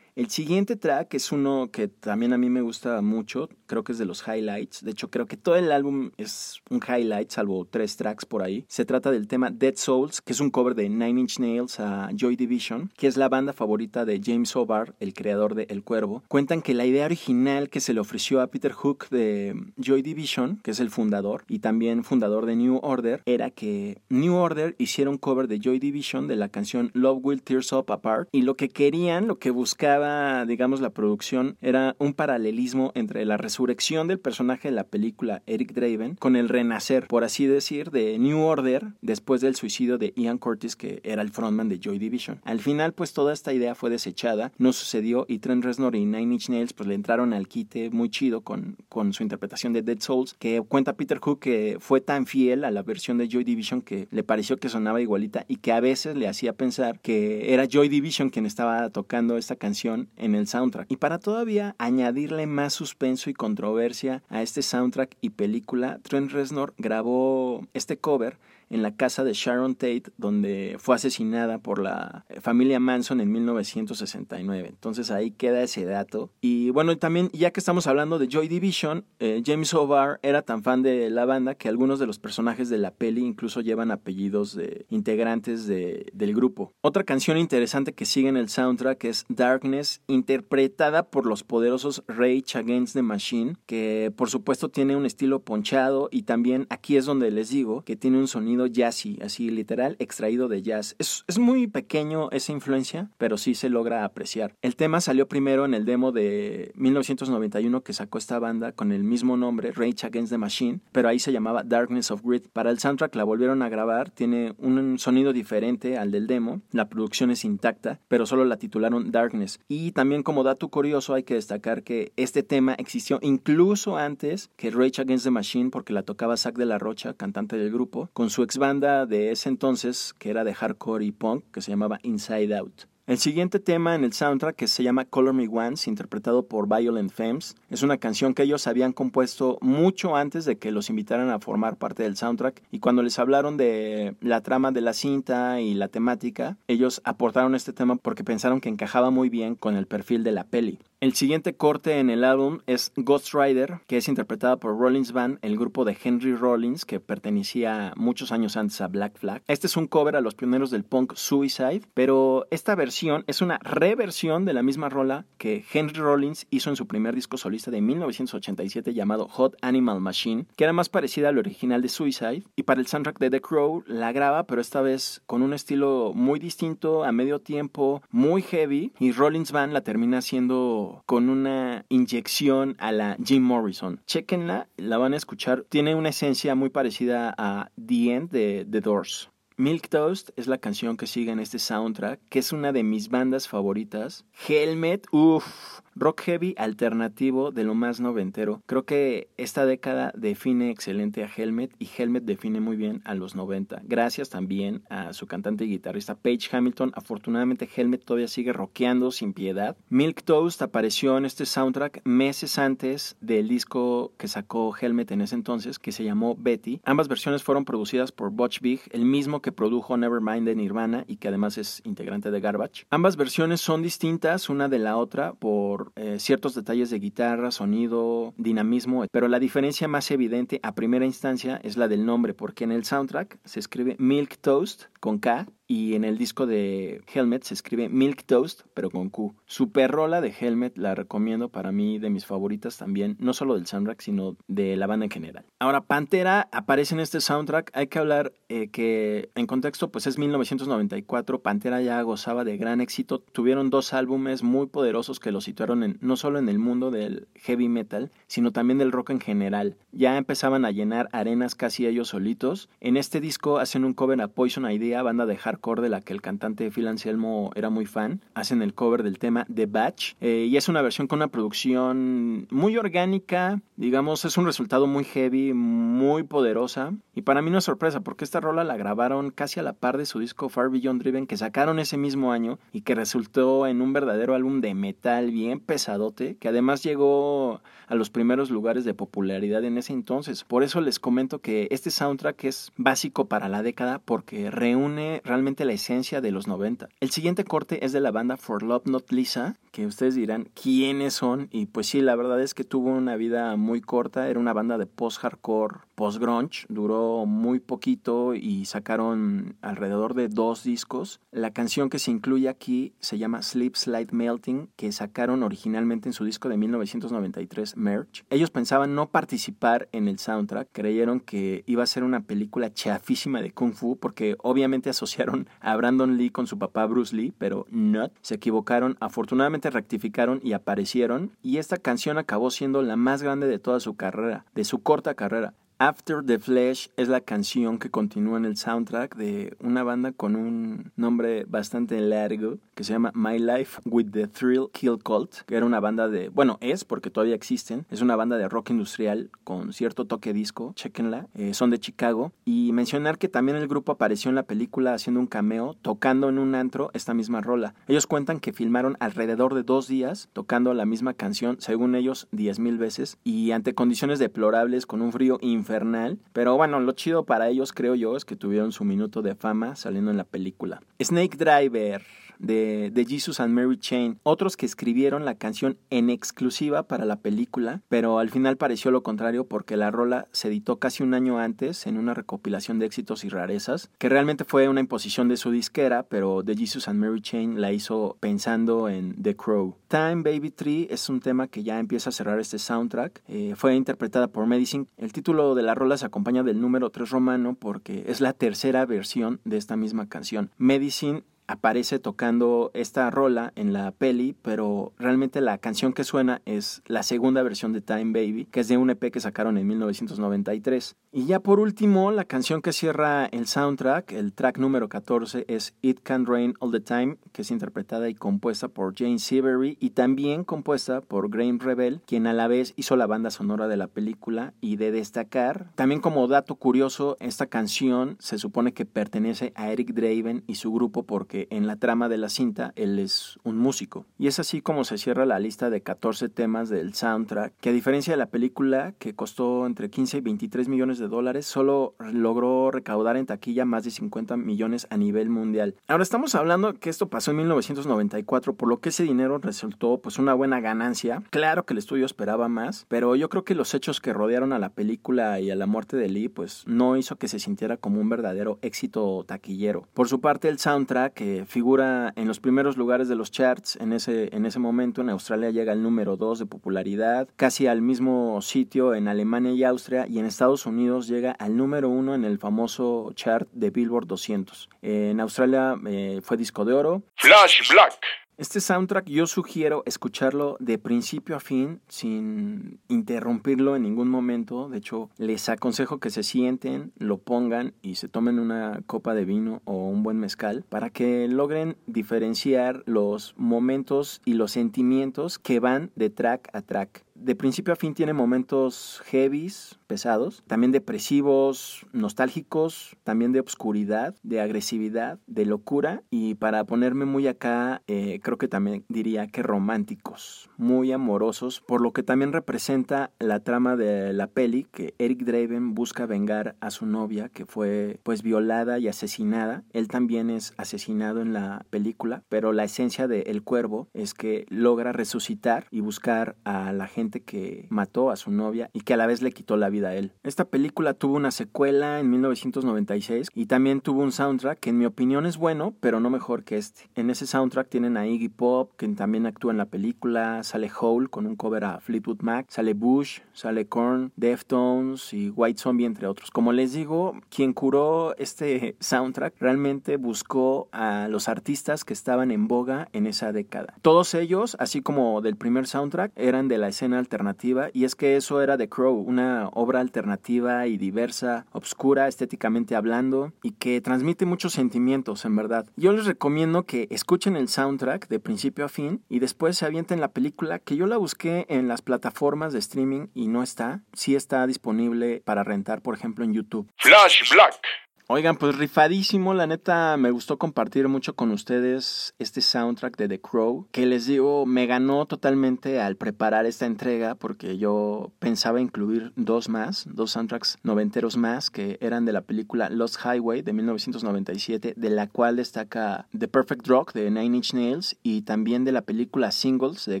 El 0.16 0.30
siguiente 0.30 0.76
track 0.76 1.12
es 1.12 1.30
uno 1.30 1.68
que 1.70 1.88
también 1.88 2.32
a 2.32 2.38
mí 2.38 2.48
me 2.48 2.62
gusta 2.62 3.02
mucho, 3.02 3.50
creo 3.66 3.84
que 3.84 3.92
es 3.92 3.98
de 3.98 4.06
los 4.06 4.26
highlights. 4.26 4.82
De 4.82 4.92
hecho, 4.92 5.10
creo 5.10 5.26
que 5.26 5.36
todo 5.36 5.56
el 5.56 5.70
álbum 5.70 6.10
es 6.16 6.62
un 6.70 6.80
highlight, 6.80 7.30
salvo 7.30 7.66
tres 7.68 7.98
tracks 7.98 8.24
por 8.24 8.42
ahí. 8.42 8.64
Se 8.66 8.86
trata 8.86 9.10
del 9.10 9.28
tema 9.28 9.50
Dead 9.50 9.74
Souls, 9.76 10.22
que 10.22 10.32
es 10.32 10.40
un 10.40 10.48
cover 10.48 10.74
de 10.74 10.88
Nine 10.88 11.20
Inch 11.20 11.38
Nails 11.38 11.78
a 11.80 12.08
Joy 12.16 12.36
Division, 12.36 12.90
que 12.96 13.08
es 13.08 13.18
la 13.18 13.28
banda 13.28 13.52
favorita 13.52 14.06
de 14.06 14.18
James 14.24 14.56
Hobart, 14.56 14.96
el 15.00 15.12
creador 15.12 15.54
de 15.54 15.66
El 15.68 15.84
Cuervo. 15.84 16.22
Cuentan 16.28 16.62
que 16.62 16.72
la 16.72 16.86
idea 16.86 17.04
original 17.04 17.68
que 17.68 17.80
se 17.80 17.92
le 17.92 18.00
ofreció 18.00 18.40
a 18.40 18.46
Peter 18.46 18.72
Hook 18.72 19.10
de 19.10 19.54
Joy 19.76 20.00
Division, 20.00 20.60
que 20.62 20.70
es 20.70 20.80
el 20.80 20.88
fundador 20.88 21.44
y 21.46 21.58
también 21.58 22.04
fundador 22.04 22.46
de 22.46 22.56
New 22.56 22.80
Order, 22.82 23.20
era 23.26 23.50
que 23.50 24.00
New 24.08 24.34
Order 24.34 24.76
hiciera 24.78 25.10
un 25.10 25.18
cover 25.18 25.46
de 25.46 25.60
Joy 25.60 25.78
Division 25.78 26.26
de 26.26 26.36
la 26.36 26.48
canción 26.48 26.90
Love 26.94 27.18
Will 27.22 27.42
Tears 27.42 27.70
Up 27.74 27.92
Apart 27.92 28.30
y 28.32 28.40
lo 28.40 28.56
que 28.56 28.70
querían, 28.70 29.26
lo 29.26 29.38
que 29.38 29.50
buscaban 29.50 30.05
digamos, 30.46 30.80
la 30.80 30.90
producción 30.90 31.56
era 31.60 31.96
un 31.98 32.14
paralelismo 32.14 32.92
entre 32.94 33.24
la 33.24 33.36
resurrección 33.36 34.08
del 34.08 34.18
personaje 34.18 34.68
de 34.68 34.74
la 34.74 34.84
película 34.84 35.42
Eric 35.46 35.72
Draven 35.72 36.16
con 36.16 36.36
el 36.36 36.48
renacer, 36.48 37.06
por 37.06 37.24
así 37.24 37.46
decir, 37.46 37.90
de 37.90 38.18
New 38.18 38.40
Order 38.40 38.84
después 39.00 39.40
del 39.40 39.56
suicidio 39.56 39.98
de 39.98 40.12
Ian 40.16 40.38
Curtis, 40.38 40.76
que 40.76 41.00
era 41.04 41.22
el 41.22 41.30
frontman 41.30 41.68
de 41.68 41.78
Joy 41.78 41.98
Division. 41.98 42.40
Al 42.44 42.60
final, 42.60 42.92
pues 42.92 43.12
toda 43.12 43.32
esta 43.32 43.52
idea 43.52 43.74
fue 43.74 43.90
desechada, 43.90 44.52
no 44.58 44.72
sucedió 44.72 45.26
y 45.28 45.38
Trent 45.38 45.64
Reznor 45.64 45.96
y 45.96 46.04
Nine 46.04 46.34
Inch 46.34 46.48
Nails 46.48 46.72
pues 46.72 46.88
le 46.88 46.94
entraron 46.94 47.32
al 47.32 47.48
quite 47.48 47.90
muy 47.90 48.10
chido 48.10 48.42
con, 48.42 48.76
con 48.88 49.12
su 49.12 49.22
interpretación 49.22 49.72
de 49.72 49.82
Dead 49.82 50.00
Souls, 50.00 50.34
que 50.34 50.62
cuenta 50.66 50.96
Peter 50.96 51.18
Hook 51.18 51.40
que 51.40 51.76
fue 51.80 52.00
tan 52.00 52.26
fiel 52.26 52.64
a 52.64 52.70
la 52.70 52.82
versión 52.82 53.18
de 53.18 53.28
Joy 53.28 53.44
Division 53.44 53.82
que 53.82 54.08
le 54.10 54.22
pareció 54.22 54.56
que 54.56 54.68
sonaba 54.68 55.00
igualita 55.00 55.44
y 55.48 55.56
que 55.56 55.72
a 55.72 55.80
veces 55.80 56.16
le 56.16 56.28
hacía 56.28 56.52
pensar 56.52 57.00
que 57.00 57.52
era 57.52 57.66
Joy 57.66 57.88
Division 57.88 58.30
quien 58.30 58.46
estaba 58.46 58.90
tocando 58.90 59.36
esta 59.36 59.56
canción 59.56 59.95
en 60.16 60.34
el 60.34 60.46
soundtrack. 60.46 60.90
Y 60.90 60.96
para 60.96 61.18
todavía 61.18 61.74
añadirle 61.78 62.46
más 62.46 62.72
suspenso 62.72 63.30
y 63.30 63.34
controversia 63.34 64.22
a 64.28 64.42
este 64.42 64.62
soundtrack 64.62 65.16
y 65.20 65.30
película, 65.30 65.98
Trent 66.02 66.30
Reznor 66.32 66.74
grabó 66.78 67.66
este 67.74 67.96
cover 67.96 68.38
en 68.70 68.82
la 68.82 68.94
casa 68.96 69.24
de 69.24 69.32
Sharon 69.32 69.74
Tate, 69.74 70.04
donde 70.16 70.76
fue 70.78 70.96
asesinada 70.96 71.58
por 71.58 71.80
la 71.80 72.24
familia 72.40 72.80
Manson 72.80 73.20
en 73.20 73.30
1969. 73.30 74.68
Entonces 74.68 75.10
ahí 75.10 75.30
queda 75.30 75.62
ese 75.62 75.84
dato. 75.84 76.30
Y 76.40 76.70
bueno, 76.70 76.96
también 76.98 77.30
ya 77.32 77.50
que 77.50 77.60
estamos 77.60 77.86
hablando 77.86 78.18
de 78.18 78.28
Joy 78.28 78.48
Division, 78.48 79.04
eh, 79.18 79.42
James 79.44 79.72
O'Barr 79.74 80.18
era 80.22 80.42
tan 80.42 80.62
fan 80.62 80.82
de 80.82 81.10
la 81.10 81.24
banda 81.24 81.54
que 81.54 81.68
algunos 81.68 81.98
de 81.98 82.06
los 82.06 82.18
personajes 82.18 82.68
de 82.68 82.78
la 82.78 82.92
peli 82.92 83.24
incluso 83.24 83.60
llevan 83.60 83.90
apellidos 83.90 84.54
de 84.54 84.86
integrantes 84.90 85.66
de, 85.66 86.10
del 86.12 86.34
grupo. 86.34 86.72
Otra 86.80 87.04
canción 87.04 87.38
interesante 87.38 87.92
que 87.92 88.04
sigue 88.04 88.28
en 88.28 88.36
el 88.36 88.48
soundtrack 88.48 89.04
es 89.04 89.24
Darkness, 89.28 90.02
interpretada 90.06 91.04
por 91.04 91.26
los 91.26 91.44
poderosos 91.44 92.02
Rage 92.08 92.58
Against 92.58 92.94
the 92.94 93.02
Machine, 93.02 93.56
que 93.66 94.12
por 94.16 94.30
supuesto 94.30 94.68
tiene 94.68 94.96
un 94.96 95.06
estilo 95.06 95.40
ponchado 95.40 96.08
y 96.10 96.22
también 96.22 96.66
aquí 96.70 96.96
es 96.96 97.04
donde 97.04 97.30
les 97.30 97.50
digo 97.50 97.82
que 97.82 97.96
tiene 97.96 98.18
un 98.18 98.28
sonido 98.56 98.66
jazzy, 98.66 99.18
así 99.22 99.50
literal, 99.50 99.96
extraído 99.98 100.48
de 100.48 100.62
jazz. 100.62 100.96
Es, 100.98 101.24
es 101.26 101.38
muy 101.38 101.66
pequeño 101.66 102.30
esa 102.30 102.52
influencia, 102.52 103.10
pero 103.18 103.36
sí 103.36 103.54
se 103.54 103.68
logra 103.68 104.04
apreciar. 104.04 104.54
El 104.62 104.76
tema 104.76 105.00
salió 105.00 105.28
primero 105.28 105.64
en 105.64 105.74
el 105.74 105.84
demo 105.84 106.12
de 106.12 106.72
1991 106.74 107.82
que 107.82 107.92
sacó 107.92 108.18
esta 108.18 108.38
banda 108.38 108.72
con 108.72 108.92
el 108.92 109.04
mismo 109.04 109.36
nombre, 109.36 109.72
Rage 109.72 110.06
Against 110.06 110.32
the 110.32 110.38
Machine, 110.38 110.80
pero 110.92 111.08
ahí 111.08 111.18
se 111.18 111.32
llamaba 111.32 111.64
Darkness 111.64 112.10
of 112.10 112.22
Grid. 112.22 112.42
Para 112.52 112.70
el 112.70 112.78
soundtrack 112.78 113.14
la 113.14 113.24
volvieron 113.24 113.62
a 113.62 113.68
grabar, 113.68 114.10
tiene 114.10 114.54
un 114.58 114.98
sonido 114.98 115.32
diferente 115.32 115.98
al 115.98 116.10
del 116.10 116.26
demo, 116.26 116.62
la 116.72 116.88
producción 116.88 117.30
es 117.30 117.44
intacta, 117.44 118.00
pero 118.08 118.26
solo 118.26 118.44
la 118.44 118.56
titularon 118.56 119.10
Darkness. 119.10 119.60
Y 119.68 119.92
también 119.92 120.22
como 120.22 120.44
dato 120.44 120.68
curioso 120.68 121.14
hay 121.14 121.24
que 121.24 121.34
destacar 121.34 121.82
que 121.82 122.12
este 122.16 122.42
tema 122.42 122.74
existió 122.74 123.18
incluso 123.22 123.96
antes 123.96 124.50
que 124.56 124.70
Rage 124.70 125.02
Against 125.02 125.24
the 125.24 125.30
Machine 125.30 125.70
porque 125.70 125.92
la 125.92 126.02
tocaba 126.02 126.36
Zack 126.36 126.56
de 126.56 126.66
la 126.66 126.78
Rocha, 126.78 127.14
cantante 127.14 127.56
del 127.56 127.70
grupo, 127.70 128.08
con 128.12 128.30
su 128.30 128.42
ex 128.46 128.58
banda 128.58 129.06
de 129.06 129.32
ese 129.32 129.48
entonces 129.48 130.14
que 130.18 130.30
era 130.30 130.44
de 130.44 130.54
hardcore 130.54 131.04
y 131.04 131.10
punk 131.10 131.44
que 131.52 131.60
se 131.60 131.72
llamaba 131.72 131.98
Inside 132.04 132.56
Out. 132.56 132.84
El 133.06 133.18
siguiente 133.18 133.60
tema 133.60 133.94
en 133.94 134.02
el 134.02 134.12
soundtrack, 134.12 134.56
que 134.56 134.66
se 134.66 134.82
llama 134.82 135.04
Color 135.04 135.32
Me 135.32 135.46
Once, 135.48 135.88
interpretado 135.88 136.46
por 136.46 136.68
Violent 136.68 137.12
Femmes, 137.12 137.54
es 137.70 137.84
una 137.84 137.98
canción 137.98 138.34
que 138.34 138.42
ellos 138.42 138.66
habían 138.66 138.92
compuesto 138.92 139.58
mucho 139.60 140.16
antes 140.16 140.44
de 140.44 140.58
que 140.58 140.72
los 140.72 140.90
invitaran 140.90 141.30
a 141.30 141.38
formar 141.38 141.76
parte 141.76 142.02
del 142.02 142.16
soundtrack. 142.16 142.64
Y 142.72 142.80
cuando 142.80 143.04
les 143.04 143.20
hablaron 143.20 143.56
de 143.56 144.16
la 144.20 144.40
trama 144.40 144.72
de 144.72 144.80
la 144.80 144.92
cinta 144.92 145.60
y 145.60 145.74
la 145.74 145.86
temática, 145.86 146.56
ellos 146.66 147.00
aportaron 147.04 147.54
este 147.54 147.72
tema 147.72 147.94
porque 147.94 148.24
pensaron 148.24 148.60
que 148.60 148.70
encajaba 148.70 149.10
muy 149.10 149.28
bien 149.28 149.54
con 149.54 149.76
el 149.76 149.86
perfil 149.86 150.24
de 150.24 150.32
la 150.32 150.42
peli. 150.42 150.80
El 150.98 151.12
siguiente 151.12 151.54
corte 151.54 151.98
en 151.98 152.08
el 152.08 152.24
álbum 152.24 152.60
es 152.66 152.90
Ghost 152.96 153.34
Rider, 153.34 153.80
que 153.86 153.98
es 153.98 154.08
interpretada 154.08 154.56
por 154.56 154.78
Rollins 154.78 155.12
Band, 155.12 155.38
el 155.42 155.58
grupo 155.58 155.84
de 155.84 155.94
Henry 156.02 156.34
Rollins, 156.34 156.86
que 156.86 157.00
pertenecía 157.00 157.92
muchos 157.96 158.32
años 158.32 158.56
antes 158.56 158.80
a 158.80 158.88
Black 158.88 159.18
Flag. 159.18 159.42
Este 159.46 159.66
es 159.66 159.76
un 159.76 159.88
cover 159.88 160.16
a 160.16 160.22
los 160.22 160.34
pioneros 160.34 160.70
del 160.70 160.84
punk 160.84 161.12
Suicide, 161.14 161.82
pero 161.92 162.46
esta 162.50 162.74
versión 162.74 163.24
es 163.26 163.42
una 163.42 163.58
reversión 163.58 164.46
de 164.46 164.54
la 164.54 164.62
misma 164.62 164.88
rola 164.88 165.26
que 165.36 165.66
Henry 165.70 166.00
Rollins 166.00 166.46
hizo 166.48 166.70
en 166.70 166.76
su 166.76 166.86
primer 166.86 167.14
disco 167.14 167.36
solista 167.36 167.70
de 167.70 167.82
1987 167.82 168.94
llamado 168.94 169.28
Hot 169.28 169.54
Animal 169.60 170.00
Machine, 170.00 170.46
que 170.56 170.64
era 170.64 170.72
más 170.72 170.88
parecida 170.88 171.28
al 171.28 171.36
original 171.36 171.82
de 171.82 171.90
Suicide, 171.90 172.44
y 172.56 172.62
para 172.62 172.80
el 172.80 172.86
soundtrack 172.86 173.18
de 173.18 173.28
The 173.28 173.42
Crow 173.42 173.84
la 173.86 174.12
graba, 174.12 174.44
pero 174.44 174.62
esta 174.62 174.80
vez 174.80 175.20
con 175.26 175.42
un 175.42 175.52
estilo 175.52 176.12
muy 176.14 176.38
distinto, 176.38 177.04
a 177.04 177.12
medio 177.12 177.38
tiempo, 177.42 178.00
muy 178.10 178.40
heavy, 178.40 178.94
y 178.98 179.12
Rollins 179.12 179.52
Band 179.52 179.74
la 179.74 179.82
termina 179.82 180.18
haciendo 180.18 180.85
con 181.06 181.28
una 181.28 181.84
inyección 181.88 182.76
a 182.78 182.92
la 182.92 183.16
Jim 183.22 183.42
Morrison. 183.42 184.00
Chequenla, 184.06 184.68
la 184.76 184.98
van 184.98 185.14
a 185.14 185.16
escuchar. 185.16 185.64
Tiene 185.68 185.94
una 185.94 186.10
esencia 186.10 186.54
muy 186.54 186.70
parecida 186.70 187.34
a 187.36 187.70
The 187.76 188.14
End 188.14 188.30
de 188.30 188.66
The 188.70 188.80
Doors. 188.80 189.30
Milk 189.58 189.88
Toast 189.88 190.30
es 190.36 190.48
la 190.48 190.58
canción 190.58 190.98
que 190.98 191.06
sigue 191.06 191.32
en 191.32 191.40
este 191.40 191.58
soundtrack, 191.58 192.20
que 192.28 192.40
es 192.40 192.52
una 192.52 192.72
de 192.72 192.82
mis 192.82 193.08
bandas 193.08 193.48
favoritas. 193.48 194.26
Helmet, 194.46 195.06
uff, 195.12 195.80
rock 195.96 196.22
heavy 196.22 196.54
alternativo 196.58 197.50
de 197.50 197.64
lo 197.64 197.74
más 197.74 198.00
noventero. 198.00 198.62
Creo 198.66 198.84
que 198.84 199.28
esta 199.36 199.66
década 199.66 200.12
define 200.16 200.70
excelente 200.70 201.24
a 201.24 201.30
Helmet 201.34 201.74
y 201.78 201.88
Helmet 201.96 202.24
define 202.24 202.60
muy 202.60 202.76
bien 202.76 203.02
a 203.04 203.14
los 203.14 203.34
90. 203.34 203.82
Gracias 203.84 204.28
también 204.28 204.82
a 204.90 205.12
su 205.12 205.26
cantante 205.26 205.64
y 205.64 205.68
guitarrista 205.68 206.14
Paige 206.14 206.54
Hamilton. 206.54 206.92
Afortunadamente 206.94 207.68
Helmet 207.74 208.04
todavía 208.04 208.28
sigue 208.28 208.52
rockeando 208.52 209.10
sin 209.10 209.32
piedad. 209.32 209.76
Milk 209.88 210.22
Toast 210.22 210.62
apareció 210.62 211.16
en 211.16 211.24
este 211.24 211.46
soundtrack 211.46 212.02
meses 212.04 212.58
antes 212.58 213.16
del 213.20 213.48
disco 213.48 214.12
que 214.18 214.28
sacó 214.28 214.74
Helmet 214.78 215.10
en 215.10 215.22
ese 215.22 215.34
entonces, 215.34 215.78
que 215.78 215.92
se 215.92 216.04
llamó 216.04 216.36
Betty. 216.38 216.80
Ambas 216.84 217.08
versiones 217.08 217.42
fueron 217.42 217.64
producidas 217.64 218.12
por 218.12 218.30
Butch 218.30 218.60
Vig, 218.60 218.80
el 218.90 219.04
mismo 219.04 219.40
que 219.40 219.52
produjo 219.52 219.96
Nevermind 219.96 220.46
de 220.46 220.54
Nirvana 220.54 221.04
y 221.06 221.16
que 221.16 221.28
además 221.28 221.58
es 221.58 221.80
integrante 221.84 222.30
de 222.30 222.40
Garbage. 222.40 222.86
Ambas 222.90 223.16
versiones 223.16 223.60
son 223.60 223.82
distintas 223.82 224.48
una 224.50 224.68
de 224.68 224.78
la 224.78 224.96
otra 224.96 225.32
por 225.32 225.85
eh, 225.94 226.18
ciertos 226.18 226.54
detalles 226.54 226.90
de 226.90 226.98
guitarra, 226.98 227.50
sonido, 227.50 228.34
dinamismo, 228.36 229.04
pero 229.10 229.28
la 229.28 229.38
diferencia 229.38 229.88
más 229.88 230.10
evidente 230.10 230.60
a 230.62 230.74
primera 230.74 231.06
instancia 231.06 231.60
es 231.62 231.76
la 231.76 231.88
del 231.88 232.04
nombre, 232.04 232.34
porque 232.34 232.64
en 232.64 232.72
el 232.72 232.84
soundtrack 232.84 233.38
se 233.44 233.60
escribe 233.60 233.96
Milk 233.98 234.38
Toast 234.38 234.84
con 235.00 235.18
K 235.18 235.46
y 235.68 235.94
en 235.94 236.04
el 236.04 236.16
disco 236.18 236.46
de 236.46 237.02
Helmet 237.12 237.42
se 237.42 237.54
escribe 237.54 237.88
Milk 237.88 238.24
Toast, 238.24 238.62
pero 238.74 238.90
con 238.90 239.10
Q. 239.10 239.34
Super 239.46 239.90
rola 239.90 240.20
de 240.20 240.34
Helmet 240.38 240.76
la 240.78 240.94
recomiendo 240.94 241.48
para 241.48 241.72
mí, 241.72 241.98
de 241.98 242.10
mis 242.10 242.26
favoritas 242.26 242.76
también, 242.76 243.16
no 243.18 243.32
solo 243.32 243.54
del 243.54 243.66
soundtrack, 243.66 244.00
sino 244.00 244.36
de 244.46 244.76
la 244.76 244.86
banda 244.86 245.06
en 245.06 245.10
general. 245.10 245.44
Ahora, 245.58 245.82
Pantera 245.82 246.48
aparece 246.52 246.94
en 246.94 247.00
este 247.00 247.20
soundtrack. 247.20 247.70
Hay 247.74 247.88
que 247.88 247.98
hablar 247.98 248.32
eh, 248.48 248.68
que 248.68 249.30
en 249.34 249.46
contexto, 249.46 249.90
pues 249.90 250.06
es 250.06 250.18
1994. 250.18 251.42
Pantera 251.42 251.82
ya 251.82 252.00
gozaba 252.02 252.44
de 252.44 252.56
gran 252.56 252.80
éxito. 252.80 253.18
Tuvieron 253.32 253.70
dos 253.70 253.92
álbumes 253.92 254.42
muy 254.42 254.66
poderosos 254.66 255.18
que 255.18 255.32
lo 255.32 255.40
situaron 255.40 255.82
en, 255.82 255.98
no 256.00 256.16
solo 256.16 256.38
en 256.38 256.48
el 256.48 256.58
mundo 256.58 256.90
del 256.90 257.28
heavy 257.34 257.68
metal, 257.68 258.12
sino 258.26 258.52
también 258.52 258.78
del 258.78 258.92
rock 258.92 259.10
en 259.10 259.20
general. 259.20 259.76
Ya 259.92 260.16
empezaban 260.16 260.64
a 260.64 260.70
llenar 260.70 261.08
arenas 261.12 261.54
casi 261.54 261.86
ellos 261.86 262.08
solitos. 262.08 262.68
En 262.80 262.96
este 262.96 263.20
disco 263.20 263.58
hacen 263.58 263.84
un 263.84 263.94
cover 263.94 264.20
a 264.20 264.28
Poison 264.28 264.70
Idea, 264.70 265.02
banda 265.02 265.26
de 265.26 265.36
hardcore 265.56 265.82
de 265.82 265.88
la 265.88 266.00
que 266.00 266.12
el 266.12 266.22
cantante 266.22 266.70
Phil 266.70 266.88
Anselmo 266.88 267.50
era 267.54 267.70
muy 267.70 267.86
fan. 267.86 268.20
Hacen 268.34 268.62
el 268.62 268.74
cover 268.74 269.02
del 269.02 269.18
tema 269.18 269.46
The 269.52 269.66
Batch 269.66 270.14
eh, 270.20 270.46
y 270.48 270.56
es 270.56 270.68
una 270.68 270.82
versión 270.82 271.06
con 271.06 271.18
una 271.18 271.28
producción 271.28 272.46
muy 272.50 272.76
orgánica, 272.76 273.60
digamos, 273.76 274.24
es 274.24 274.36
un 274.36 274.46
resultado 274.46 274.86
muy 274.86 275.04
heavy, 275.04 275.52
muy 275.54 276.22
poderosa. 276.22 276.92
Y 277.14 277.22
para 277.22 277.42
mí 277.42 277.50
no 277.50 277.58
es 277.58 277.64
sorpresa 277.64 278.00
porque 278.00 278.24
esta 278.24 278.40
rola 278.40 278.64
la 278.64 278.76
grabaron 278.76 279.30
casi 279.30 279.60
a 279.60 279.62
la 279.62 279.72
par 279.72 279.96
de 279.96 280.06
su 280.06 280.18
disco 280.18 280.48
Far 280.48 280.70
Beyond 280.70 281.02
Driven 281.02 281.26
que 281.26 281.36
sacaron 281.36 281.78
ese 281.78 281.96
mismo 281.96 282.32
año 282.32 282.58
y 282.72 282.82
que 282.82 282.94
resultó 282.94 283.66
en 283.66 283.80
un 283.80 283.92
verdadero 283.92 284.34
álbum 284.34 284.60
de 284.60 284.74
metal 284.74 285.30
bien 285.30 285.60
pesadote 285.60 286.36
que 286.36 286.48
además 286.48 286.82
llegó 286.82 287.62
a 287.88 287.94
los 287.94 288.10
primeros 288.10 288.50
lugares 288.50 288.84
de 288.84 288.94
popularidad 288.94 289.64
en 289.64 289.78
ese 289.78 289.92
entonces. 289.92 290.44
Por 290.44 290.62
eso 290.62 290.80
les 290.80 290.98
comento 290.98 291.40
que 291.40 291.68
este 291.70 291.90
soundtrack 291.90 292.44
es 292.44 292.72
básico 292.76 293.26
para 293.26 293.48
la 293.48 293.62
década 293.62 294.00
porque 294.04 294.50
reúne 294.50 295.22
realmente 295.24 295.45
la 295.46 295.72
esencia 295.72 296.20
de 296.20 296.32
los 296.32 296.48
90. 296.48 296.88
El 297.00 297.10
siguiente 297.10 297.44
corte 297.44 297.84
es 297.84 297.92
de 297.92 298.00
la 298.00 298.10
banda 298.10 298.36
For 298.36 298.62
Love 298.62 298.86
Not 298.86 299.12
Lisa, 299.12 299.54
que 299.76 299.84
ustedes 299.84 300.14
dirán 300.14 300.48
quiénes 300.54 301.12
son 301.12 301.48
y 301.50 301.66
pues 301.66 301.88
sí, 301.88 302.00
la 302.00 302.16
verdad 302.16 302.40
es 302.40 302.54
que 302.54 302.64
tuvo 302.64 302.88
una 302.88 303.14
vida 303.14 303.56
muy 303.56 303.82
corta, 303.82 304.30
era 304.30 304.40
una 304.40 304.54
banda 304.54 304.78
de 304.78 304.86
post-hardcore, 304.86 305.80
post-grunge, 305.94 306.64
duró 306.70 307.26
muy 307.26 307.60
poquito 307.60 308.34
y 308.34 308.64
sacaron 308.64 309.56
alrededor 309.60 310.14
de 310.14 310.28
dos 310.28 310.64
discos. 310.64 311.20
La 311.30 311.50
canción 311.50 311.90
que 311.90 311.98
se 311.98 312.10
incluye 312.10 312.48
aquí 312.48 312.94
se 313.00 313.18
llama 313.18 313.42
Sleep 313.42 313.76
Slide 313.76 314.12
Melting, 314.12 314.70
que 314.76 314.92
sacaron 314.92 315.42
originalmente 315.42 316.08
en 316.08 316.14
su 316.14 316.24
disco 316.24 316.48
de 316.48 316.56
1993, 316.56 317.76
Merch. 317.76 318.24
Ellos 318.30 318.48
pensaban 318.48 318.94
no 318.94 319.10
participar 319.10 319.90
en 319.92 320.08
el 320.08 320.18
soundtrack, 320.18 320.70
creyeron 320.72 321.20
que 321.20 321.64
iba 321.66 321.82
a 321.82 321.86
ser 321.86 322.02
una 322.02 322.22
película 322.22 322.72
chafísima 322.72 323.42
de 323.42 323.52
Kung 323.52 323.74
Fu 323.74 323.98
porque 323.98 324.36
obviamente 324.38 324.88
asociaron 324.96 325.50
a 325.60 325.76
Brandon 325.76 326.16
Lee 326.16 326.30
con 326.30 326.46
su 326.46 326.58
papá 326.58 326.86
Bruce 326.86 327.14
Lee, 327.14 327.34
pero 327.36 327.66
no, 327.68 328.10
se 328.22 328.36
equivocaron. 328.36 328.96
Afortunadamente 329.00 329.65
rectificaron 329.70 330.40
y 330.42 330.52
aparecieron 330.52 331.32
y 331.42 331.58
esta 331.58 331.76
canción 331.76 332.18
acabó 332.18 332.50
siendo 332.50 332.82
la 332.82 332.96
más 332.96 333.22
grande 333.22 333.46
de 333.46 333.58
toda 333.58 333.80
su 333.80 333.96
carrera, 333.96 334.44
de 334.54 334.64
su 334.64 334.82
corta 334.82 335.14
carrera. 335.14 335.54
After 335.78 336.24
the 336.24 336.38
Flesh 336.38 336.88
es 336.96 337.08
la 337.08 337.20
canción 337.20 337.78
que 337.78 337.90
continúa 337.90 338.38
en 338.38 338.46
el 338.46 338.56
soundtrack 338.56 339.14
de 339.14 339.58
una 339.60 339.82
banda 339.82 340.12
con 340.12 340.34
un 340.34 340.90
nombre 340.96 341.44
bastante 341.46 342.00
largo 342.00 342.56
que 342.74 342.82
se 342.82 342.94
llama 342.94 343.12
My 343.14 343.38
Life 343.38 343.82
with 343.84 344.10
the 344.10 344.26
Thrill 344.26 344.68
Kill 344.72 345.02
Cult, 345.02 345.42
que 345.46 345.54
era 345.54 345.66
una 345.66 345.80
banda 345.80 346.08
de, 346.08 346.30
bueno, 346.30 346.56
es 346.62 346.84
porque 346.86 347.10
todavía 347.10 347.34
existen, 347.34 347.84
es 347.90 348.00
una 348.00 348.16
banda 348.16 348.38
de 348.38 348.48
rock 348.48 348.70
industrial 348.70 349.30
con 349.44 349.74
cierto 349.74 350.06
toque 350.06 350.32
disco, 350.32 350.72
chequenla, 350.74 351.26
eh, 351.34 351.52
son 351.52 351.68
de 351.68 351.78
Chicago. 351.78 352.32
Y 352.46 352.72
mencionar 352.72 353.18
que 353.18 353.28
también 353.28 353.58
el 353.58 353.68
grupo 353.68 353.92
apareció 353.92 354.30
en 354.30 354.34
la 354.34 354.44
película 354.44 354.94
haciendo 354.94 355.20
un 355.20 355.26
cameo, 355.26 355.74
tocando 355.82 356.30
en 356.30 356.38
un 356.38 356.54
antro 356.54 356.90
esta 356.94 357.12
misma 357.12 357.42
rola. 357.42 357.74
Ellos 357.86 358.06
cuentan 358.06 358.40
que 358.40 358.54
filmaron 358.54 358.96
alrededor 358.98 359.54
de 359.54 359.62
dos 359.62 359.88
días 359.88 360.30
tocando 360.32 360.72
la 360.72 360.86
misma 360.86 361.12
canción, 361.12 361.56
según 361.60 361.94
ellos, 361.94 362.28
diez 362.30 362.58
mil 362.58 362.78
veces, 362.78 363.18
y 363.24 363.50
ante 363.50 363.74
condiciones 363.74 364.18
deplorables, 364.18 364.86
con 364.86 365.02
un 365.02 365.12
frío 365.12 365.36
infernal. 365.66 366.18
Pero 366.32 366.56
bueno, 366.56 366.78
lo 366.80 366.92
chido 366.92 367.24
para 367.24 367.48
ellos, 367.48 367.72
creo 367.72 367.94
yo, 367.94 368.16
es 368.16 368.24
que 368.24 368.36
tuvieron 368.36 368.72
su 368.72 368.84
minuto 368.84 369.22
de 369.22 369.34
fama 369.34 369.74
saliendo 369.74 370.10
en 370.10 370.16
la 370.16 370.24
película. 370.24 370.80
Snake 371.02 371.36
Driver 371.36 372.02
de, 372.38 372.90
de, 372.92 373.04
Jesus 373.04 373.40
and 373.40 373.54
Mary 373.54 373.78
Chain, 373.78 374.18
otros 374.22 374.56
que 374.56 374.66
escribieron 374.66 375.24
la 375.24 375.36
canción 375.36 375.76
en 375.90 376.10
exclusiva 376.10 376.84
para 376.84 377.04
la 377.04 377.16
película, 377.16 377.82
pero 377.88 378.18
al 378.18 378.30
final 378.30 378.56
pareció 378.56 378.90
lo 378.90 379.02
contrario 379.02 379.46
porque 379.46 379.76
la 379.76 379.90
rola 379.90 380.28
se 380.32 380.48
editó 380.48 380.78
casi 380.78 381.02
un 381.02 381.14
año 381.14 381.38
antes 381.38 381.86
en 381.86 381.98
una 381.98 382.14
recopilación 382.14 382.78
de 382.78 382.86
éxitos 382.86 383.24
y 383.24 383.28
rarezas, 383.28 383.90
que 383.98 384.08
realmente 384.08 384.44
fue 384.44 384.68
una 384.68 384.80
imposición 384.80 385.28
de 385.28 385.36
su 385.36 385.50
disquera, 385.50 386.02
pero 386.02 386.42
The 386.44 386.56
Jesus 386.56 386.88
and 386.88 387.00
Mary 387.00 387.20
Chain 387.20 387.60
la 387.60 387.72
hizo 387.72 388.16
pensando 388.20 388.88
en 388.88 389.22
The 389.22 389.36
Crow. 389.36 389.76
Time 389.88 390.22
Baby 390.22 390.50
Tree 390.50 390.88
es 390.90 391.08
un 391.08 391.20
tema 391.20 391.48
que 391.48 391.62
ya 391.62 391.78
empieza 391.78 392.10
a 392.10 392.12
cerrar 392.12 392.40
este 392.40 392.58
soundtrack, 392.58 393.22
eh, 393.28 393.54
fue 393.56 393.74
interpretada 393.74 394.28
por 394.28 394.46
Medicine. 394.46 394.86
El 394.96 395.12
título 395.12 395.54
de 395.54 395.62
la 395.62 395.74
rola 395.74 395.96
se 395.96 396.06
acompaña 396.06 396.42
del 396.42 396.60
número 396.60 396.90
3 396.90 397.10
romano 397.10 397.56
porque 397.58 398.04
es 398.06 398.20
la 398.20 398.32
tercera 398.32 398.84
versión 398.86 399.40
de 399.44 399.56
esta 399.56 399.76
misma 399.76 400.08
canción. 400.08 400.50
Medicine 400.58 401.22
aparece 401.46 401.98
tocando 401.98 402.70
esta 402.74 403.10
rola 403.10 403.52
en 403.56 403.72
la 403.72 403.92
peli, 403.92 404.34
pero 404.42 404.92
realmente 404.98 405.40
la 405.40 405.58
canción 405.58 405.92
que 405.92 406.04
suena 406.04 406.42
es 406.44 406.82
la 406.86 407.02
segunda 407.02 407.42
versión 407.42 407.72
de 407.72 407.80
Time 407.80 408.12
Baby, 408.12 408.46
que 408.46 408.60
es 408.60 408.68
de 408.68 408.76
un 408.76 408.90
EP 408.90 409.10
que 409.10 409.20
sacaron 409.20 409.58
en 409.58 409.66
1993. 409.66 410.96
Y 411.16 411.24
ya 411.24 411.40
por 411.40 411.60
último, 411.60 412.10
la 412.10 412.26
canción 412.26 412.60
que 412.60 412.74
cierra 412.74 413.24
el 413.24 413.46
soundtrack, 413.46 414.12
el 414.12 414.34
track 414.34 414.58
número 414.58 414.90
14, 414.90 415.46
es 415.48 415.74
It 415.80 416.00
Can 416.02 416.26
Rain 416.26 416.52
All 416.60 416.72
the 416.72 416.80
Time, 416.80 417.16
que 417.32 417.40
es 417.40 417.50
interpretada 417.50 418.10
y 418.10 418.14
compuesta 418.14 418.68
por 418.68 418.94
Jane 418.94 419.18
Seabury 419.18 419.78
y 419.80 419.92
también 419.92 420.44
compuesta 420.44 421.00
por 421.00 421.30
Graham 421.30 421.58
Rebel, 421.58 422.02
quien 422.04 422.26
a 422.26 422.34
la 422.34 422.48
vez 422.48 422.74
hizo 422.76 422.96
la 422.96 423.06
banda 423.06 423.30
sonora 423.30 423.66
de 423.66 423.78
la 423.78 423.86
película 423.86 424.52
y 424.60 424.76
de 424.76 424.92
destacar. 424.92 425.70
También 425.74 426.02
como 426.02 426.28
dato 426.28 426.56
curioso, 426.56 427.16
esta 427.18 427.46
canción 427.46 428.18
se 428.18 428.36
supone 428.36 428.74
que 428.74 428.84
pertenece 428.84 429.54
a 429.54 429.72
Eric 429.72 429.94
Draven 429.94 430.44
y 430.46 430.56
su 430.56 430.70
grupo 430.70 431.04
porque 431.04 431.48
en 431.48 431.66
la 431.66 431.76
trama 431.76 432.10
de 432.10 432.18
la 432.18 432.28
cinta 432.28 432.74
él 432.76 432.98
es 432.98 433.38
un 433.42 433.56
músico. 433.56 434.04
Y 434.18 434.26
es 434.26 434.38
así 434.38 434.60
como 434.60 434.84
se 434.84 434.98
cierra 434.98 435.24
la 435.24 435.38
lista 435.38 435.70
de 435.70 435.80
14 435.80 436.28
temas 436.28 436.68
del 436.68 436.92
soundtrack, 436.92 437.54
que 437.58 437.70
a 437.70 437.72
diferencia 437.72 438.12
de 438.12 438.18
la 438.18 438.28
película, 438.28 438.92
que 438.98 439.14
costó 439.14 439.64
entre 439.64 439.88
15 439.88 440.18
y 440.18 440.20
23 440.20 440.68
millones 440.68 440.98
de 440.98 441.05
dólares, 441.08 441.46
solo 441.46 441.94
logró 441.98 442.70
recaudar 442.70 443.16
en 443.16 443.26
taquilla 443.26 443.64
más 443.64 443.84
de 443.84 443.90
50 443.90 444.36
millones 444.36 444.86
a 444.90 444.96
nivel 444.96 445.28
mundial. 445.28 445.76
Ahora 445.88 446.02
estamos 446.02 446.34
hablando 446.34 446.74
que 446.74 446.90
esto 446.90 447.08
pasó 447.08 447.30
en 447.30 447.38
1994, 447.38 448.54
por 448.54 448.68
lo 448.68 448.80
que 448.80 448.90
ese 448.90 449.04
dinero 449.04 449.38
resultó 449.38 449.98
pues 449.98 450.18
una 450.18 450.34
buena 450.34 450.60
ganancia. 450.60 451.22
Claro 451.30 451.64
que 451.64 451.74
el 451.74 451.78
estudio 451.78 452.06
esperaba 452.06 452.48
más, 452.48 452.86
pero 452.88 453.16
yo 453.16 453.28
creo 453.28 453.44
que 453.44 453.54
los 453.54 453.74
hechos 453.74 454.00
que 454.00 454.12
rodearon 454.12 454.52
a 454.52 454.58
la 454.58 454.70
película 454.70 455.40
y 455.40 455.50
a 455.50 455.56
la 455.56 455.66
muerte 455.66 455.96
de 455.96 456.08
Lee 456.08 456.28
pues 456.28 456.64
no 456.66 456.96
hizo 456.96 457.16
que 457.16 457.28
se 457.28 457.38
sintiera 457.38 457.76
como 457.76 458.00
un 458.00 458.08
verdadero 458.08 458.58
éxito 458.62 459.24
taquillero. 459.26 459.86
Por 459.94 460.08
su 460.08 460.20
parte 460.20 460.48
el 460.48 460.58
soundtrack 460.58 461.46
figura 461.46 462.12
en 462.16 462.28
los 462.28 462.40
primeros 462.40 462.76
lugares 462.76 463.08
de 463.08 463.14
los 463.14 463.30
charts 463.30 463.76
en 463.76 463.92
ese, 463.92 464.34
en 464.34 464.46
ese 464.46 464.58
momento. 464.58 465.00
En 465.00 465.10
Australia 465.10 465.50
llega 465.50 465.72
al 465.72 465.82
número 465.82 466.16
2 466.16 466.40
de 466.40 466.46
popularidad, 466.46 467.28
casi 467.36 467.66
al 467.66 467.82
mismo 467.82 468.40
sitio 468.42 468.94
en 468.94 469.08
Alemania 469.08 469.52
y 469.52 469.64
Austria, 469.64 470.06
y 470.08 470.18
en 470.18 470.26
Estados 470.26 470.66
Unidos 470.66 470.95
llega 471.00 471.32
al 471.32 471.56
número 471.56 471.88
1 471.88 472.14
en 472.14 472.24
el 472.24 472.38
famoso 472.38 473.12
chart 473.14 473.48
de 473.52 473.70
Billboard 473.70 474.06
200. 474.06 474.68
en 474.82 475.20
Australia 475.20 475.76
eh, 475.86 476.20
fue 476.22 476.36
disco 476.36 476.64
de 476.64 476.72
oro. 476.72 477.02
Flash 477.16 477.70
Black. 477.70 477.98
Este 478.38 478.60
soundtrack 478.60 479.06
yo 479.06 479.26
sugiero 479.26 479.82
escucharlo 479.86 480.58
de 480.60 480.76
principio 480.76 481.36
a 481.36 481.40
fin 481.40 481.80
sin 481.88 482.80
interrumpirlo 482.86 483.76
en 483.76 483.82
ningún 483.82 484.10
momento. 484.10 484.68
De 484.68 484.76
hecho, 484.76 485.08
les 485.16 485.48
aconsejo 485.48 486.00
que 486.00 486.10
se 486.10 486.22
sienten, 486.22 486.92
lo 486.98 487.16
pongan 487.16 487.72
y 487.80 487.94
se 487.94 488.08
tomen 488.08 488.38
una 488.38 488.82
copa 488.86 489.14
de 489.14 489.24
vino 489.24 489.62
o 489.64 489.88
un 489.88 490.02
buen 490.02 490.18
mezcal 490.18 490.66
para 490.68 490.90
que 490.90 491.26
logren 491.28 491.78
diferenciar 491.86 492.82
los 492.84 493.32
momentos 493.38 494.20
y 494.26 494.34
los 494.34 494.52
sentimientos 494.52 495.38
que 495.38 495.58
van 495.58 495.90
de 495.94 496.10
track 496.10 496.50
a 496.52 496.60
track 496.60 497.05
de 497.18 497.34
principio 497.34 497.72
a 497.72 497.76
fin 497.76 497.94
tiene 497.94 498.12
momentos 498.12 499.02
heavies, 499.06 499.78
pesados, 499.86 500.42
también 500.46 500.72
depresivos, 500.72 501.86
nostálgicos, 501.92 502.96
también 503.04 503.32
de 503.32 503.40
obscuridad, 503.40 504.14
de 504.22 504.40
agresividad, 504.40 505.18
de 505.26 505.46
locura 505.46 506.02
y 506.10 506.34
para 506.34 506.64
ponerme 506.64 507.04
muy 507.04 507.26
acá, 507.26 507.82
eh, 507.86 508.20
creo 508.22 508.38
que 508.38 508.48
también 508.48 508.84
diría 508.88 509.26
que 509.28 509.42
románticos, 509.42 510.50
muy 510.56 510.92
amorosos, 510.92 511.62
por 511.66 511.80
lo 511.80 511.92
que 511.92 512.02
también 512.02 512.32
representa 512.32 513.10
la 513.18 513.40
trama 513.40 513.76
de 513.76 514.12
la 514.12 514.26
peli 514.26 514.64
que 514.64 514.94
Eric 514.98 515.24
Draven 515.24 515.74
busca 515.74 516.06
vengar 516.06 516.56
a 516.60 516.70
su 516.70 516.86
novia 516.86 517.28
que 517.28 517.46
fue 517.46 518.00
pues 518.02 518.22
violada 518.22 518.78
y 518.78 518.88
asesinada. 518.88 519.64
Él 519.72 519.88
también 519.88 520.30
es 520.30 520.54
asesinado 520.56 521.20
en 521.20 521.32
la 521.32 521.64
película, 521.70 522.22
pero 522.28 522.52
la 522.52 522.64
esencia 522.64 523.08
de 523.08 523.22
El 523.22 523.42
Cuervo 523.42 523.88
es 523.94 524.14
que 524.14 524.46
logra 524.48 524.92
resucitar 524.92 525.66
y 525.70 525.80
buscar 525.80 526.36
a 526.44 526.72
la 526.72 526.86
gente 526.86 527.05
que 527.10 527.66
mató 527.70 528.10
a 528.10 528.16
su 528.16 528.30
novia 528.30 528.70
y 528.72 528.80
que 528.80 528.94
a 528.94 528.96
la 528.96 529.06
vez 529.06 529.22
le 529.22 529.32
quitó 529.32 529.56
la 529.56 529.70
vida 529.70 529.88
a 529.88 529.94
él. 529.94 530.12
Esta 530.22 530.44
película 530.44 530.94
tuvo 530.94 531.16
una 531.16 531.30
secuela 531.30 532.00
en 532.00 532.10
1996 532.10 533.28
y 533.34 533.46
también 533.46 533.80
tuvo 533.80 534.02
un 534.02 534.12
soundtrack 534.12 534.58
que 534.60 534.70
en 534.70 534.78
mi 534.78 534.86
opinión 534.86 535.26
es 535.26 535.36
bueno, 535.36 535.74
pero 535.80 536.00
no 536.00 536.10
mejor 536.10 536.44
que 536.44 536.56
este. 536.56 536.88
En 536.94 537.10
ese 537.10 537.26
soundtrack 537.26 537.68
tienen 537.68 537.96
a 537.96 538.06
Iggy 538.06 538.28
Pop, 538.28 538.72
quien 538.76 538.96
también 538.96 539.26
actúa 539.26 539.52
en 539.52 539.58
la 539.58 539.66
película, 539.66 540.42
sale 540.42 540.70
Hole 540.78 541.08
con 541.08 541.26
un 541.26 541.36
cover 541.36 541.64
a 541.64 541.80
Fleetwood 541.80 542.20
Mac, 542.22 542.46
sale 542.48 542.74
Bush, 542.74 543.20
sale 543.32 543.66
Korn, 543.66 544.12
Deftones 544.16 545.12
y 545.12 545.30
White 545.30 545.60
Zombie 545.60 545.86
entre 545.86 546.06
otros. 546.06 546.30
Como 546.30 546.52
les 546.52 546.72
digo, 546.72 547.14
quien 547.28 547.52
curó 547.52 548.16
este 548.18 548.76
soundtrack 548.80 549.34
realmente 549.38 549.96
buscó 549.96 550.68
a 550.72 551.08
los 551.08 551.28
artistas 551.28 551.84
que 551.84 551.92
estaban 551.92 552.30
en 552.30 552.48
boga 552.48 552.88
en 552.92 553.06
esa 553.06 553.32
década. 553.32 553.74
Todos 553.82 554.14
ellos, 554.14 554.56
así 554.58 554.82
como 554.82 555.20
del 555.20 555.36
primer 555.36 555.66
soundtrack, 555.66 556.12
eran 556.16 556.48
de 556.48 556.58
la 556.58 556.68
escena 556.68 556.95
alternativa 556.98 557.68
y 557.72 557.84
es 557.84 557.94
que 557.94 558.16
eso 558.16 558.42
era 558.42 558.56
The 558.56 558.68
Crow, 558.68 558.96
una 558.96 559.48
obra 559.52 559.80
alternativa 559.80 560.66
y 560.66 560.76
diversa, 560.76 561.46
obscura 561.52 562.08
estéticamente 562.08 562.76
hablando 562.76 563.32
y 563.42 563.52
que 563.52 563.80
transmite 563.80 564.26
muchos 564.26 564.52
sentimientos 564.52 565.24
en 565.24 565.36
verdad. 565.36 565.66
Yo 565.76 565.92
les 565.92 566.06
recomiendo 566.06 566.64
que 566.64 566.88
escuchen 566.90 567.36
el 567.36 567.48
soundtrack 567.48 568.08
de 568.08 568.20
principio 568.20 568.64
a 568.64 568.68
fin 568.68 569.02
y 569.08 569.18
después 569.18 569.56
se 569.56 569.66
avienten 569.66 570.00
la 570.00 570.08
película 570.08 570.58
que 570.58 570.76
yo 570.76 570.86
la 570.86 570.96
busqué 570.96 571.46
en 571.48 571.68
las 571.68 571.82
plataformas 571.82 572.52
de 572.52 572.58
streaming 572.58 573.08
y 573.14 573.28
no 573.28 573.42
está, 573.42 573.82
sí 573.92 574.14
está 574.14 574.46
disponible 574.46 575.22
para 575.24 575.44
rentar 575.44 575.82
por 575.82 575.94
ejemplo 575.94 576.24
en 576.24 576.34
YouTube. 576.34 576.68
Flash 576.76 577.32
Black. 577.32 577.85
Oigan, 578.08 578.36
pues 578.36 578.56
rifadísimo, 578.56 579.34
la 579.34 579.48
neta 579.48 579.96
me 579.96 580.12
gustó 580.12 580.38
compartir 580.38 580.86
mucho 580.86 581.16
con 581.16 581.32
ustedes 581.32 582.14
este 582.20 582.40
soundtrack 582.40 582.96
de 582.96 583.08
The 583.08 583.20
Crow, 583.20 583.66
que 583.72 583.84
les 583.84 584.06
digo, 584.06 584.46
me 584.46 584.66
ganó 584.66 585.06
totalmente 585.06 585.80
al 585.80 585.96
preparar 585.96 586.46
esta 586.46 586.66
entrega 586.66 587.16
porque 587.16 587.58
yo 587.58 588.12
pensaba 588.20 588.60
incluir 588.60 589.12
dos 589.16 589.48
más, 589.48 589.88
dos 589.90 590.12
soundtracks 590.12 590.58
noventeros 590.62 591.16
más 591.16 591.50
que 591.50 591.78
eran 591.80 592.04
de 592.04 592.12
la 592.12 592.20
película 592.20 592.70
Lost 592.70 593.00
Highway 593.04 593.42
de 593.42 593.52
1997, 593.52 594.74
de 594.76 594.90
la 594.90 595.08
cual 595.08 595.34
destaca 595.34 596.06
The 596.16 596.28
Perfect 596.28 596.68
Rock 596.68 596.92
de 596.92 597.10
Nine 597.10 597.38
Inch 597.38 597.54
Nails 597.54 597.96
y 598.04 598.22
también 598.22 598.64
de 598.64 598.70
la 598.70 598.82
película 598.82 599.32
Singles 599.32 599.84
de 599.84 600.00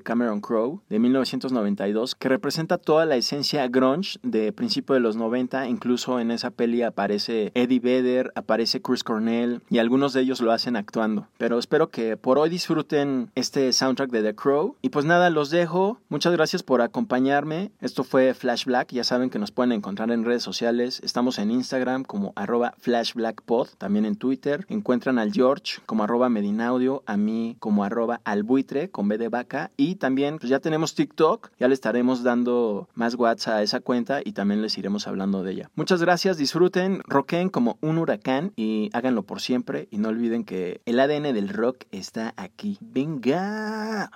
Cameron 0.00 0.40
Crowe 0.40 0.80
de 0.88 1.00
1992, 1.00 2.14
que 2.14 2.28
representa 2.28 2.78
toda 2.78 3.04
la 3.04 3.16
esencia 3.16 3.66
grunge 3.66 4.20
de 4.22 4.52
principio 4.52 4.94
de 4.94 5.00
los 5.00 5.16
90, 5.16 5.66
incluso 5.66 6.20
en 6.20 6.30
esa 6.30 6.52
peli 6.52 6.82
aparece 6.82 7.50
Eddie 7.56 7.80
Vedder 7.80 7.95
aparece 8.34 8.82
Chris 8.82 9.04
Cornell 9.04 9.62
y 9.70 9.78
algunos 9.78 10.12
de 10.12 10.20
ellos 10.20 10.40
lo 10.40 10.52
hacen 10.52 10.76
actuando. 10.76 11.26
Pero 11.38 11.58
espero 11.58 11.88
que 11.88 12.16
por 12.16 12.38
hoy 12.38 12.50
disfruten 12.50 13.30
este 13.34 13.72
soundtrack 13.72 14.10
de 14.10 14.22
The 14.22 14.34
Crow. 14.34 14.76
Y 14.82 14.90
pues 14.90 15.04
nada, 15.04 15.30
los 15.30 15.50
dejo. 15.50 15.98
Muchas 16.08 16.32
gracias 16.32 16.62
por 16.62 16.82
acompañarme. 16.82 17.70
Esto 17.80 18.04
fue 18.04 18.34
Flash 18.34 18.64
Black. 18.64 18.92
Ya 18.92 19.04
saben 19.04 19.30
que 19.30 19.38
nos 19.38 19.50
pueden 19.50 19.72
encontrar 19.72 20.10
en 20.10 20.24
redes 20.24 20.42
sociales. 20.42 21.00
Estamos 21.04 21.38
en 21.38 21.50
Instagram 21.50 22.04
como 22.04 22.32
arroba 22.36 22.74
flashblackpod, 22.78 23.68
también 23.78 24.04
en 24.04 24.16
Twitter. 24.16 24.66
Encuentran 24.68 25.18
al 25.18 25.32
George 25.32 25.80
como 25.86 26.04
arroba 26.04 26.28
medinaudio, 26.28 27.02
a 27.06 27.16
mí 27.16 27.56
como 27.58 27.84
arroba 27.84 28.20
albuitre 28.24 28.90
con 28.90 29.08
B 29.08 29.18
de 29.18 29.28
vaca. 29.28 29.70
Y 29.76 29.96
también 29.96 30.38
pues 30.38 30.50
ya 30.50 30.60
tenemos 30.60 30.94
TikTok. 30.94 31.50
Ya 31.58 31.68
le 31.68 31.74
estaremos 31.74 32.22
dando 32.22 32.88
más 32.94 33.14
WhatsApp 33.14 33.54
a 33.54 33.62
esa 33.62 33.80
cuenta 33.80 34.20
y 34.24 34.32
también 34.32 34.62
les 34.62 34.76
iremos 34.78 35.06
hablando 35.06 35.42
de 35.42 35.52
ella. 35.52 35.70
Muchas 35.74 36.00
gracias, 36.00 36.36
disfruten, 36.36 37.00
roquen 37.06 37.48
como 37.48 37.78
huracán 37.94 38.52
y 38.56 38.90
háganlo 38.92 39.22
por 39.22 39.40
siempre 39.40 39.88
y 39.90 39.98
no 39.98 40.08
olviden 40.08 40.44
que 40.44 40.80
el 40.86 41.00
ADN 41.00 41.34
del 41.34 41.48
rock 41.48 41.84
está 41.92 42.34
aquí. 42.36 42.78
Venga. 42.80 44.10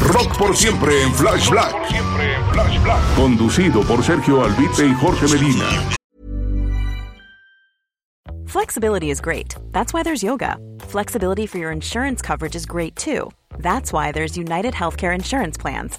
Rock 0.00 0.38
por 0.38 0.56
siempre 0.56 1.02
en 1.02 1.12
Flash 1.14 1.50
Black. 1.50 1.74
Conducido 3.16 3.82
por 3.82 4.02
Sergio 4.02 4.44
Albite 4.44 4.86
y 4.86 4.94
Jorge 4.94 5.26
Medina. 5.28 5.64
Flexibility 8.46 9.10
is 9.10 9.20
great. 9.20 9.54
That's 9.72 9.92
why 9.92 10.02
there's 10.02 10.22
yoga. 10.22 10.56
Flexibility 10.88 11.46
for 11.46 11.58
your 11.58 11.72
insurance 11.72 12.22
coverage 12.22 12.54
is 12.56 12.64
great 12.64 12.96
too. 12.96 13.30
That's 13.58 13.92
why 13.92 14.12
there's 14.12 14.36
United 14.36 14.72
Healthcare 14.72 15.14
Insurance 15.14 15.58
Plans. 15.58 15.98